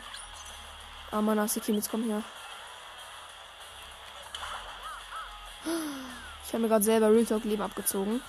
Ah, 1.10 1.24
Mann, 1.24 1.40
hast 1.40 1.56
du 1.56 1.72
jetzt 1.74 1.90
komm 1.90 2.04
her. 2.04 2.22
Ich 6.46 6.54
habe 6.54 6.60
mir 6.60 6.68
gerade 6.68 6.84
selber 6.84 7.12
Real 7.12 7.26
Talk 7.26 7.46
Leben 7.46 7.64
abgezogen. 7.64 8.22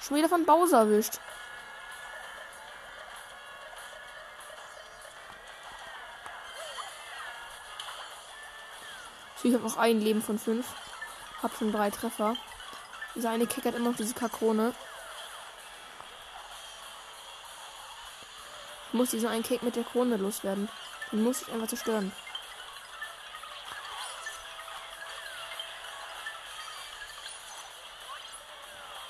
Schon 0.00 0.16
wieder 0.16 0.30
von 0.30 0.46
Bowser 0.46 0.78
erwischt. 0.78 1.20
Ich 9.42 9.54
habe 9.54 9.64
noch 9.64 9.78
ein 9.78 10.00
Leben 10.00 10.20
von 10.20 10.38
fünf. 10.38 10.66
Hab 11.42 11.56
schon 11.56 11.72
drei 11.72 11.90
Treffer. 11.90 12.36
Dieser 13.14 13.30
eine 13.30 13.46
kickert 13.46 13.74
immer 13.74 13.90
noch 13.90 13.96
diese 13.96 14.14
Kakrone. 14.14 14.74
Ich 18.88 18.94
muss 18.94 19.10
diesen 19.10 19.28
einen 19.28 19.42
Kick 19.42 19.62
mit 19.62 19.76
der 19.76 19.84
Krone 19.84 20.16
loswerden. 20.18 20.68
Den 21.10 21.24
muss 21.24 21.42
ich 21.42 21.52
einfach 21.52 21.68
zerstören. 21.68 22.12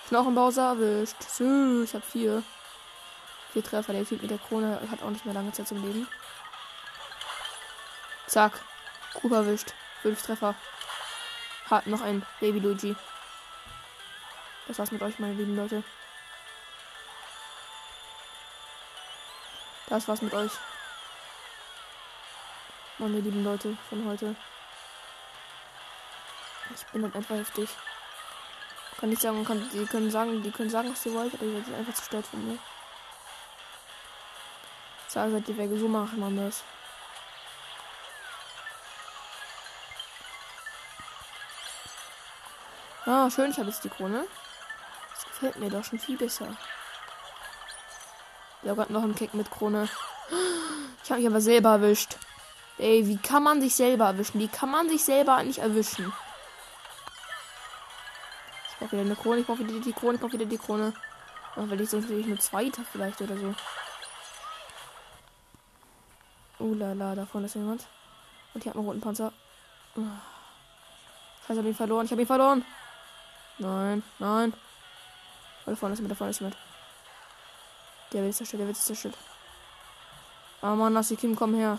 Knochenbauser 0.08 0.70
erwischt. 0.70 1.22
So, 1.22 1.82
ich 1.82 1.94
habe 1.94 2.04
vier. 2.04 2.42
Vier 3.52 3.64
Treffer. 3.64 3.92
Der 3.92 4.06
Typ 4.06 4.22
mit 4.22 4.30
der 4.30 4.38
Krone 4.38 4.80
hat 4.90 5.02
auch 5.02 5.10
nicht 5.10 5.24
mehr 5.24 5.34
lange 5.34 5.52
Zeit 5.52 5.66
zum 5.66 5.84
Leben. 5.84 6.06
Zack. 8.26 8.60
Cooper 9.14 9.36
erwischt. 9.36 9.74
Fünf 10.02 10.22
Treffer. 10.22 10.54
Hat 11.68 11.86
noch 11.86 12.00
ein 12.00 12.24
Baby 12.40 12.58
Luigi. 12.58 12.96
Das 14.66 14.78
war's 14.78 14.92
mit 14.92 15.02
euch, 15.02 15.18
meine 15.18 15.34
lieben 15.34 15.56
Leute. 15.56 15.82
Das 19.88 20.08
war's 20.08 20.22
mit 20.22 20.32
euch. 20.32 20.52
Meine 22.98 23.20
lieben 23.20 23.44
Leute 23.44 23.76
von 23.88 24.06
heute. 24.06 24.36
Ich 26.74 26.84
bin 26.86 27.02
halt 27.02 27.16
einfach 27.16 27.36
heftig. 27.36 27.68
Kann 28.98 29.12
ich 29.12 29.18
sagen, 29.18 29.44
kann, 29.44 29.68
die 29.70 29.86
können 29.86 30.10
sagen, 30.10 30.42
die 30.42 30.50
können 30.50 30.70
sagen, 30.70 30.92
was 30.92 31.02
sie 31.02 31.12
wollen, 31.12 31.32
aber 31.32 31.44
ihr 31.44 31.54
werdet 31.54 31.74
einfach 31.74 31.94
zerstört 31.94 32.26
von 32.26 32.46
mir. 32.46 32.58
Sagen, 35.08 35.42
die 35.44 35.56
Wege 35.58 35.78
so 35.78 35.88
machen 35.88 36.20
man 36.20 36.52
Ah, 43.10 43.28
schön, 43.28 43.50
ich 43.50 43.58
habe 43.58 43.68
jetzt 43.68 43.82
die 43.82 43.88
Krone. 43.88 44.24
Das 45.12 45.24
gefällt 45.24 45.56
mir 45.56 45.68
doch 45.68 45.82
schon 45.82 45.98
viel 45.98 46.16
besser. 46.16 46.46
Ja, 48.62 48.74
Gott, 48.74 48.90
noch 48.90 49.02
ein 49.02 49.16
Kick 49.16 49.34
mit 49.34 49.50
Krone. 49.50 49.88
Ich 51.02 51.10
habe 51.10 51.20
mich 51.20 51.28
aber 51.28 51.40
selber 51.40 51.70
erwischt. 51.70 52.18
Ey, 52.78 53.04
wie 53.08 53.16
kann 53.16 53.42
man 53.42 53.60
sich 53.60 53.74
selber 53.74 54.04
erwischen? 54.04 54.38
Wie 54.38 54.46
kann 54.46 54.70
man 54.70 54.88
sich 54.88 55.02
selber 55.02 55.42
nicht 55.42 55.58
erwischen? 55.58 56.12
brauche 58.78 58.92
wieder 58.92 59.00
eine 59.00 59.16
Krone, 59.16 59.40
ich 59.40 59.46
brauche 59.46 59.58
wieder 59.58 59.80
die 59.80 59.92
Krone, 59.92 60.14
ich 60.14 60.20
brauche 60.20 60.32
wieder 60.34 60.44
die 60.44 60.58
Krone. 60.58 60.92
Oh, 61.56 61.64
weil 61.68 61.80
ich 61.80 61.90
sonst 61.90 62.08
will 62.08 62.20
ich 62.20 62.26
nur 62.26 62.38
zweiter 62.38 62.82
vielleicht 62.92 63.20
oder 63.20 63.36
so. 63.36 63.54
Oh 66.60 66.74
la 66.74 66.92
la, 66.92 67.16
da 67.16 67.26
vorne 67.26 67.46
ist 67.46 67.56
jemand. 67.56 67.88
Und 68.54 68.60
ich 68.60 68.68
habe 68.68 68.78
einen 68.78 68.86
roten 68.86 69.00
Panzer. 69.00 69.32
Oh. 69.96 70.02
Ich 71.42 71.56
habe 71.56 71.66
ihn 71.66 71.74
verloren, 71.74 72.06
ich 72.06 72.12
habe 72.12 72.22
ihn 72.22 72.26
verloren. 72.28 72.64
Nein, 73.60 74.02
nein. 74.18 74.54
Da 75.66 75.76
vorne 75.76 75.92
ist 75.92 75.98
jemand, 75.98 76.12
da 76.12 76.16
vorne 76.16 76.30
ist 76.30 76.40
jemand. 76.40 76.56
Der 78.12 78.24
wird 78.24 78.34
zerstört, 78.34 78.60
der 78.60 78.66
wird 78.66 78.76
zerstört. 78.78 79.14
Ah 80.62 80.74
lass 80.74 81.08
die 81.08 81.16
Kim, 81.16 81.36
komm 81.36 81.54
her. 81.54 81.78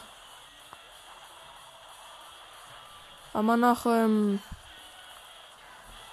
Aber 3.34 3.58
nach, 3.58 3.86
ähm. 3.88 4.40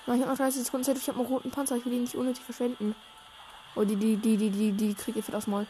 Ich 0.07 0.13
habe 0.13 0.27
noch 0.27 0.39
30 0.39 0.65
Sekunden 0.65 0.85
Zeit, 0.85 0.97
ich 0.97 1.09
habe 1.09 1.19
einen 1.19 1.29
roten 1.29 1.51
Panzer, 1.51 1.77
ich 1.77 1.85
will 1.85 1.93
ihn 1.93 2.03
nicht 2.03 2.15
unnötig 2.15 2.43
verschwenden. 2.43 2.95
Oh, 3.75 3.85
die, 3.85 3.97
die, 3.97 4.17
die, 4.17 4.39
die, 4.39 4.51
die, 4.51 4.73
die 4.73 4.95
kriegt 4.95 5.19
ihr 5.19 5.23
für 5.23 5.33
das 5.33 5.47
Mal. 5.47 5.67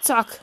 Zack. 0.00 0.40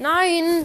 Nein! 0.00 0.64